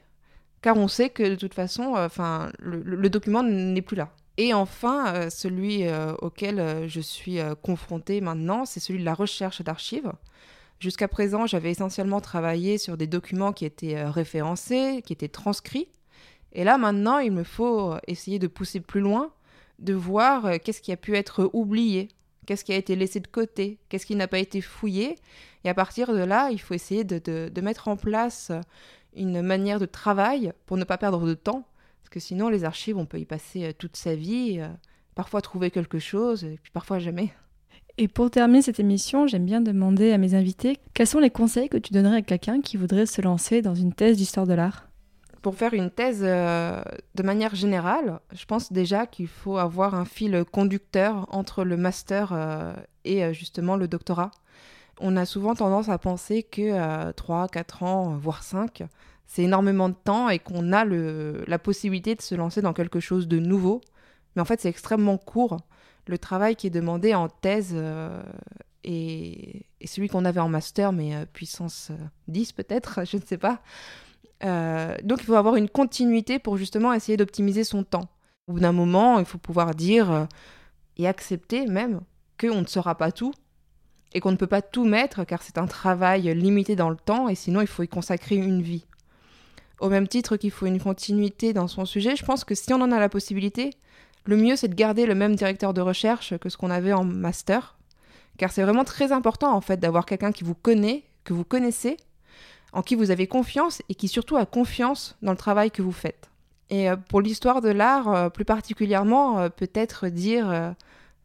car 0.62 0.78
on 0.78 0.88
sait 0.88 1.10
que 1.10 1.24
de 1.24 1.36
toute 1.36 1.54
façon, 1.54 1.96
euh, 1.96 2.06
enfin, 2.06 2.52
le, 2.60 3.10
document 3.10 3.44
n'est 3.44 3.82
plus 3.82 3.96
là. 3.96 4.12
Et 4.38 4.54
enfin, 4.54 5.14
euh, 5.14 5.30
celui 5.30 5.86
auquel 6.22 6.88
je 6.88 7.00
suis 7.02 7.40
confrontée 7.64 8.22
maintenant, 8.22 8.66
c'est 8.66 8.80
celui 8.80 9.00
de 9.00 9.06
la 9.06 9.14
recherche 9.14 9.62
d'archives. 9.62 10.12
Jusqu'à 10.80 11.08
présent, 11.08 11.48
j'avais 11.48 11.72
essentiellement 11.72 12.22
travaillé 12.22 12.78
sur 12.78 12.98
des 12.98 13.08
documents 13.08 13.52
qui 13.52 13.66
étaient 13.66 14.04
référencés, 14.04 15.02
qui 15.06 15.14
étaient 15.14 15.28
transcrits. 15.28 15.90
Et 16.54 16.64
là, 16.64 16.78
maintenant, 16.78 17.18
il 17.18 17.32
me 17.32 17.44
faut 17.44 17.96
essayer 18.08 18.38
de 18.38 18.48
pousser 18.48 18.80
plus 18.80 19.02
loin 19.02 19.32
de 19.80 19.94
voir 19.94 20.46
euh, 20.46 20.58
qu'est-ce 20.64 20.82
qui 20.82 20.92
a 20.92 20.98
pu 20.98 21.16
être 21.16 21.50
oublié, 21.54 22.10
qu'est-ce 22.48 22.66
qui 22.66 22.74
a 22.74 22.78
été 22.78 22.96
laissé 22.96 23.20
de 23.20 23.28
côté, 23.28 23.78
qu'est-ce 23.90 24.08
qui 24.08 24.16
n'a 24.16 24.28
pas 24.28 24.40
été 24.40 24.62
fouillé. 24.62 25.18
Et 25.64 25.70
à 25.70 25.76
partir 25.76 26.12
de 26.14 26.24
là, 26.24 26.50
il 26.50 26.60
faut 26.60 26.74
essayer 26.74 27.04
de, 27.04 27.62
mettre 27.62 27.90
en 27.90 27.98
place 27.98 28.52
une 29.16 29.42
manière 29.44 29.80
de 29.80 29.86
travail 29.86 30.54
pour 30.66 30.78
ne 30.78 30.84
pas 30.84 30.98
perdre 30.98 31.28
de 31.28 31.36
temps. 31.36 31.68
Parce 32.00 32.10
que 32.10 32.20
sinon, 32.20 32.50
les 32.50 32.64
archives, 32.64 32.98
on 32.98 33.06
peut 33.06 33.20
y 33.20 33.26
passer 33.26 33.66
euh, 33.66 33.72
toute 33.78 33.98
sa 33.98 34.16
vie, 34.16 34.60
euh, 34.60 34.68
parfois 35.14 35.42
trouver 35.42 35.72
quelque 35.72 36.00
chose, 36.00 36.46
et 36.46 36.58
puis 36.64 36.72
parfois 36.72 37.00
jamais. 37.00 37.34
Et 37.98 38.08
pour 38.08 38.32
terminer 38.32 38.62
cette 38.62 38.80
émission, 38.80 39.28
j'aime 39.28 39.46
bien 39.46 39.60
demander 39.60 40.14
à 40.14 40.18
mes 40.18 40.34
invités 40.34 40.78
quels 40.94 41.08
sont 41.08 41.20
les 41.20 41.32
conseils 41.32 41.68
que 41.68 41.78
tu 41.78 41.92
donnerais 41.92 42.18
à 42.18 42.22
quelqu'un 42.22 42.62
qui 42.62 42.78
voudrait 42.78 43.08
se 43.08 43.22
lancer 43.22 43.62
dans 43.62 43.76
une 43.76 43.92
thèse 43.92 44.16
d'histoire 44.16 44.48
de 44.48 44.54
l'art? 44.54 44.87
Pour 45.48 45.56
faire 45.56 45.74
une 45.74 45.90
thèse 45.90 46.24
euh, 46.26 46.82
de 47.16 47.24
manière 47.24 47.56
générale, 47.56 48.20
je 48.34 48.44
pense 48.44 48.74
déjà 48.74 49.06
qu'il 49.06 49.30
faut 49.30 49.58
avoir 49.58 49.96
un 49.96 50.04
fil 50.04 50.44
conducteur 50.44 51.26
entre 51.34 51.64
le 51.64 51.78
master 51.78 52.34
euh, 52.34 52.74
et 53.06 53.24
euh, 53.24 53.32
justement 53.32 53.78
le 53.78 53.88
doctorat. 53.88 54.32
On 55.00 55.16
a 55.16 55.26
souvent 55.26 55.56
tendance 55.56 55.88
à 55.88 55.98
penser 56.00 56.44
que 56.44 57.14
3, 57.14 57.48
4 57.48 57.84
ans, 57.84 58.18
voire 58.18 58.44
5, 58.44 58.84
c'est 59.26 59.44
énormément 59.44 59.88
de 59.88 59.96
temps 59.96 60.28
et 60.28 60.40
qu'on 60.40 60.74
a 60.74 60.84
le, 60.84 61.46
la 61.48 61.60
possibilité 61.60 62.14
de 62.14 62.22
se 62.22 62.36
lancer 62.36 62.62
dans 62.62 62.74
quelque 62.74 63.00
chose 63.00 63.30
de 63.30 63.40
nouveau. 63.40 63.80
Mais 64.36 64.42
en 64.42 64.46
fait, 64.46 64.60
c'est 64.60 64.68
extrêmement 64.68 65.18
court. 65.18 65.56
Le 66.08 66.18
travail 66.18 66.58
qui 66.58 66.68
est 66.68 66.72
demandé 66.72 67.16
en 67.16 67.30
thèse 67.30 67.74
est, 68.84 69.66
est, 69.80 69.88
celui 69.88 70.10
qu'on 70.10 70.26
avait 70.26 70.42
en 70.42 70.50
master, 70.50 70.92
mais 70.92 71.26
puissance 71.28 71.94
10 72.28 72.52
peut-être, 72.52 73.06
je 73.10 73.16
ne 73.16 73.22
sais 73.22 73.38
pas. 73.38 73.62
Euh, 74.44 74.96
donc 75.04 75.22
il 75.22 75.26
faut 75.26 75.36
avoir 75.36 75.56
une 75.56 75.70
continuité 75.70 76.40
pour 76.40 76.58
justement 76.58 76.94
essayer 76.94 77.18
d'optimiser 77.18 77.64
son 77.64 77.84
temps. 77.84 78.10
Au 78.48 78.54
bout 78.54 78.60
d'un 78.60 78.72
moment, 78.72 79.20
il 79.20 79.26
faut 79.26 79.38
pouvoir 79.38 79.74
dire 79.76 80.12
euh, 80.12 80.26
et 80.98 81.08
accepter 81.08 81.66
même 81.66 82.02
qu'on 82.40 82.62
ne 82.62 82.68
saura 82.68 82.96
pas 82.96 83.12
tout 83.12 83.34
et 84.14 84.20
qu'on 84.20 84.32
ne 84.32 84.38
peut 84.38 84.48
pas 84.48 84.62
tout 84.62 84.86
mettre 84.86 85.26
car 85.26 85.42
c'est 85.42 85.58
un 85.58 85.66
travail 85.66 86.34
limité 86.34 86.76
dans 86.76 86.90
le 86.90 86.96
temps 86.96 87.28
et 87.30 87.36
sinon 87.36 87.62
il 87.62 87.68
faut 87.68 87.84
y 87.84 87.88
consacrer 87.88 88.36
une 88.36 88.62
vie. 88.62 88.86
Au 89.80 89.90
même 89.90 90.08
titre 90.08 90.38
qu'il 90.38 90.52
faut 90.52 90.66
une 90.66 90.82
continuité 90.82 91.54
dans 91.54 91.68
son 91.68 91.86
sujet, 91.86 92.16
je 92.16 92.26
pense 92.26 92.44
que 92.44 92.56
si 92.56 92.74
on 92.74 92.82
en 92.82 92.92
a 92.92 93.00
la 93.00 93.10
possibilité, 93.10 93.72
le 94.26 94.38
mieux 94.38 94.56
c'est 94.56 94.70
de 94.70 94.76
garder 94.76 95.06
le 95.06 95.16
même 95.16 95.36
directeur 95.36 95.74
de 95.74 95.82
recherche 95.82 96.38
que 96.38 96.50
ce 96.50 96.58
qu'on 96.58 96.72
avait 96.72 96.94
en 96.94 97.04
master 97.04 97.78
car 98.38 98.52
c'est 98.52 98.64
vraiment 98.64 98.84
très 98.84 99.12
important 99.12 99.54
en 99.54 99.62
fait 99.62 99.80
d'avoir 99.80 100.06
quelqu'un 100.06 100.32
qui 100.32 100.44
vous 100.44 100.56
connaît, 100.56 101.04
que 101.24 101.34
vous 101.34 101.44
connaissez 101.44 101.98
en 102.74 102.82
qui 102.82 102.96
vous 102.96 103.12
avez 103.12 103.28
confiance 103.28 103.82
et 103.90 103.96
qui 103.96 104.08
surtout 104.08 104.38
a 104.38 104.46
confiance 104.46 105.18
dans 105.22 105.32
le 105.32 105.38
travail 105.38 105.72
que 105.72 105.82
vous 105.82 105.92
faites. 105.92 106.30
Et 106.70 106.90
pour 107.08 107.22
l'histoire 107.22 107.62
de 107.62 107.70
l'art, 107.70 108.30
plus 108.32 108.44
particulièrement, 108.44 109.50
peut-être 109.50 110.10
dire 110.10 110.74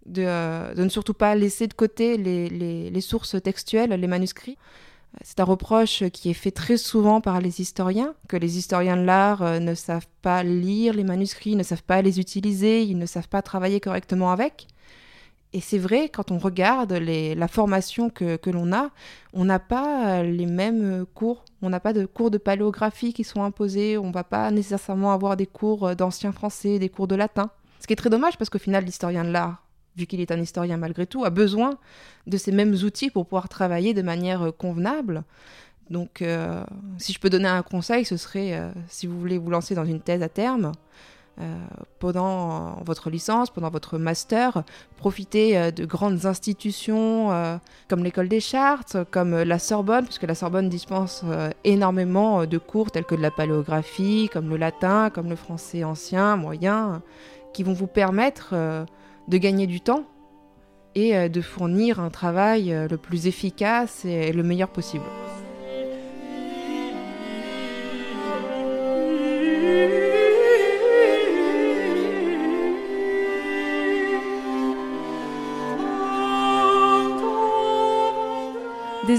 de, 0.06 0.80
ne 0.80 0.88
surtout 0.88 1.14
pas 1.14 1.34
laisser 1.34 1.66
de 1.66 1.74
côté 1.74 2.16
les, 2.16 2.48
les, 2.48 3.00
sources 3.00 3.42
textuelles, 3.42 3.90
les 3.90 4.06
manuscrits. 4.06 4.56
C'est 5.20 5.40
un 5.40 5.44
reproche 5.44 6.04
qui 6.08 6.30
est 6.30 6.34
fait 6.34 6.50
très 6.50 6.78
souvent 6.78 7.20
par 7.20 7.40
les 7.40 7.60
historiens, 7.60 8.14
que 8.28 8.36
les 8.36 8.56
historiens 8.56 8.96
de 8.96 9.02
l'art 9.02 9.42
euh, 9.42 9.58
ne 9.58 9.74
savent 9.74 10.06
pas 10.22 10.42
lire 10.42 10.94
les 10.94 11.04
manuscrits, 11.04 11.54
ne 11.54 11.62
savent 11.62 11.82
pas 11.82 12.00
les 12.00 12.18
utiliser, 12.18 12.82
ils 12.82 12.96
ne 12.96 13.04
savent 13.04 13.28
pas 13.28 13.42
travailler 13.42 13.78
correctement 13.78 14.32
avec. 14.32 14.68
Et 15.54 15.60
c'est 15.60 15.78
vrai, 15.78 16.08
quand 16.08 16.30
on 16.30 16.38
regarde 16.38 16.92
la 16.92 17.48
formation 17.48 18.08
que, 18.08 18.50
l'on 18.50 18.72
a, 18.72 18.90
on 19.34 19.44
n'a 19.44 19.58
pas 19.58 20.22
les 20.22 20.46
mêmes 20.46 21.04
cours. 21.14 21.44
On 21.60 21.68
n'a 21.68 21.80
pas 21.80 21.92
de 21.92 22.06
cours 22.06 22.30
de 22.30 22.38
paléographie 22.38 23.12
qui 23.12 23.22
sont 23.22 23.42
imposés, 23.42 23.98
on 23.98 24.08
ne 24.08 24.12
va 24.12 24.24
pas 24.24 24.50
nécessairement 24.50 25.12
avoir 25.12 25.36
des 25.36 25.46
cours 25.46 25.94
d'ancien 25.94 26.32
français, 26.32 26.78
des 26.78 26.88
cours 26.88 27.06
de 27.06 27.16
latin. 27.16 27.50
Ce 27.80 27.86
qui 27.86 27.92
est 27.92 27.96
très 27.96 28.10
dommage 28.10 28.38
parce 28.38 28.48
qu'au 28.48 28.58
final, 28.58 28.84
l'historien 28.84 29.24
de 29.24 29.30
l'art, 29.30 29.62
vu 29.96 30.06
qu'il 30.06 30.20
est 30.20 30.30
un 30.30 30.40
historien 30.40 30.76
malgré 30.76 31.06
tout, 31.06 31.24
a 31.24 31.30
besoin 31.30 31.78
de 32.26 32.36
ces 32.36 32.52
mêmes 32.52 32.74
outils 32.74 33.10
pour 33.10 33.26
pouvoir 33.26 33.48
travailler 33.48 33.94
de 33.94 34.02
manière 34.02 34.42
euh, 34.42 34.52
convenable. 34.52 35.24
Donc, 35.90 36.22
euh, 36.22 36.64
si 36.98 37.12
je 37.12 37.18
peux 37.18 37.28
donner 37.28 37.48
un 37.48 37.62
conseil, 37.62 38.04
ce 38.04 38.16
serait, 38.16 38.54
euh, 38.54 38.70
si 38.88 39.06
vous 39.06 39.18
voulez 39.18 39.36
vous 39.36 39.50
lancer 39.50 39.74
dans 39.74 39.84
une 39.84 40.00
thèse 40.00 40.22
à 40.22 40.28
terme, 40.28 40.72
pendant 41.98 42.82
votre 42.84 43.10
licence, 43.10 43.50
pendant 43.50 43.70
votre 43.70 43.98
master, 43.98 44.62
profitez 44.96 45.72
de 45.72 45.84
grandes 45.84 46.26
institutions 46.26 47.58
comme 47.88 48.04
l'école 48.04 48.28
des 48.28 48.40
chartes, 48.40 48.98
comme 49.10 49.42
la 49.42 49.58
Sorbonne, 49.58 50.04
puisque 50.04 50.24
la 50.24 50.34
Sorbonne 50.34 50.68
dispense 50.68 51.24
énormément 51.64 52.44
de 52.46 52.58
cours 52.58 52.90
tels 52.90 53.04
que 53.04 53.14
de 53.14 53.22
la 53.22 53.30
paléographie, 53.30 54.28
comme 54.32 54.50
le 54.50 54.56
latin, 54.56 55.10
comme 55.10 55.30
le 55.30 55.36
français 55.36 55.84
ancien, 55.84 56.36
moyen, 56.36 57.02
qui 57.52 57.62
vont 57.62 57.72
vous 57.72 57.86
permettre 57.86 58.54
de 59.28 59.38
gagner 59.38 59.66
du 59.66 59.80
temps 59.80 60.04
et 60.94 61.16
euh, 61.16 61.28
de 61.28 61.40
fournir 61.40 62.00
un 62.00 62.10
travail 62.10 62.72
euh, 62.72 62.88
le 62.88 62.96
plus 62.96 63.26
efficace 63.26 64.04
et 64.04 64.32
le 64.32 64.42
meilleur 64.42 64.68
possible. 64.68 65.04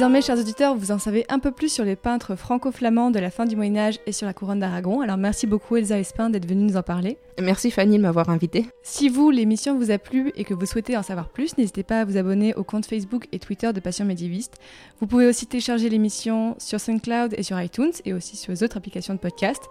Désormais, 0.04 0.22
chers 0.22 0.38
auditeurs, 0.38 0.76
vous 0.76 0.92
en 0.92 1.00
savez 1.00 1.24
un 1.30 1.39
peu 1.39 1.52
plus 1.52 1.72
sur 1.72 1.86
les 1.86 1.96
peintres 1.96 2.36
franco-flamands 2.36 3.10
de 3.10 3.20
la 3.20 3.32
fin 3.32 3.46
du 3.46 3.56
Moyen 3.56 3.78
Âge 3.78 4.00
et 4.06 4.12
sur 4.12 4.28
la 4.28 4.34
couronne 4.34 4.60
d'Aragon. 4.60 5.00
Alors 5.00 5.16
merci 5.16 5.48
beaucoup 5.48 5.78
Elsa 5.78 5.98
Espin 5.98 6.30
d'être 6.30 6.46
venue 6.46 6.63
nous 6.63 6.76
en 6.76 6.84
parler. 6.84 7.18
Merci 7.42 7.72
Fanny 7.72 7.96
de 7.96 8.02
m'avoir 8.02 8.28
invitée. 8.28 8.66
Si 8.82 9.08
vous, 9.08 9.32
l'émission 9.32 9.78
vous 9.78 9.92
a 9.92 9.98
plu 9.98 10.34
et 10.36 10.44
que 10.44 10.54
vous 10.54 10.66
souhaitez 10.66 10.98
en 10.98 11.04
savoir 11.04 11.30
plus, 11.30 11.58
n'hésitez 11.58 11.84
pas 11.84 12.02
à 12.02 12.04
vous 12.04 12.18
abonner 12.18 12.54
au 12.56 12.66
compte 12.66 12.86
Facebook 12.86 13.28
et 13.32 13.39
Twitter 13.39 13.72
de 13.72 13.80
Passion 13.80 14.04
Médiéviste. 14.04 14.58
Vous 15.00 15.08
pouvez 15.08 15.26
aussi 15.26 15.48
télécharger 15.48 15.88
l'émission 15.88 16.58
sur 16.60 16.82
SoundCloud 16.82 17.36
et 17.38 17.44
sur 17.44 17.58
iTunes 17.62 17.94
et 18.04 18.12
aussi 18.12 18.36
sur 18.36 18.52
les 18.52 18.62
autres 18.62 18.76
applications 18.76 19.13
de 19.13 19.20
podcast. 19.20 19.62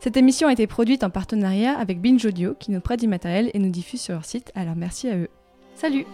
Cette 0.00 0.16
émission 0.16 0.48
a 0.48 0.52
été 0.54 0.66
produite 0.66 1.04
en 1.04 1.10
partenariat 1.10 1.78
avec 1.78 2.00
Binge 2.00 2.24
Audio 2.24 2.54
qui 2.58 2.70
nous 2.70 2.80
prête 2.80 3.00
du 3.00 3.06
matériel 3.06 3.50
et 3.52 3.58
nous 3.58 3.68
diffuse 3.68 4.00
sur 4.00 4.14
leur 4.14 4.24
site. 4.24 4.50
Alors 4.54 4.76
merci 4.76 5.10
à 5.10 5.18
eux. 5.18 5.28
Salut 5.74 6.06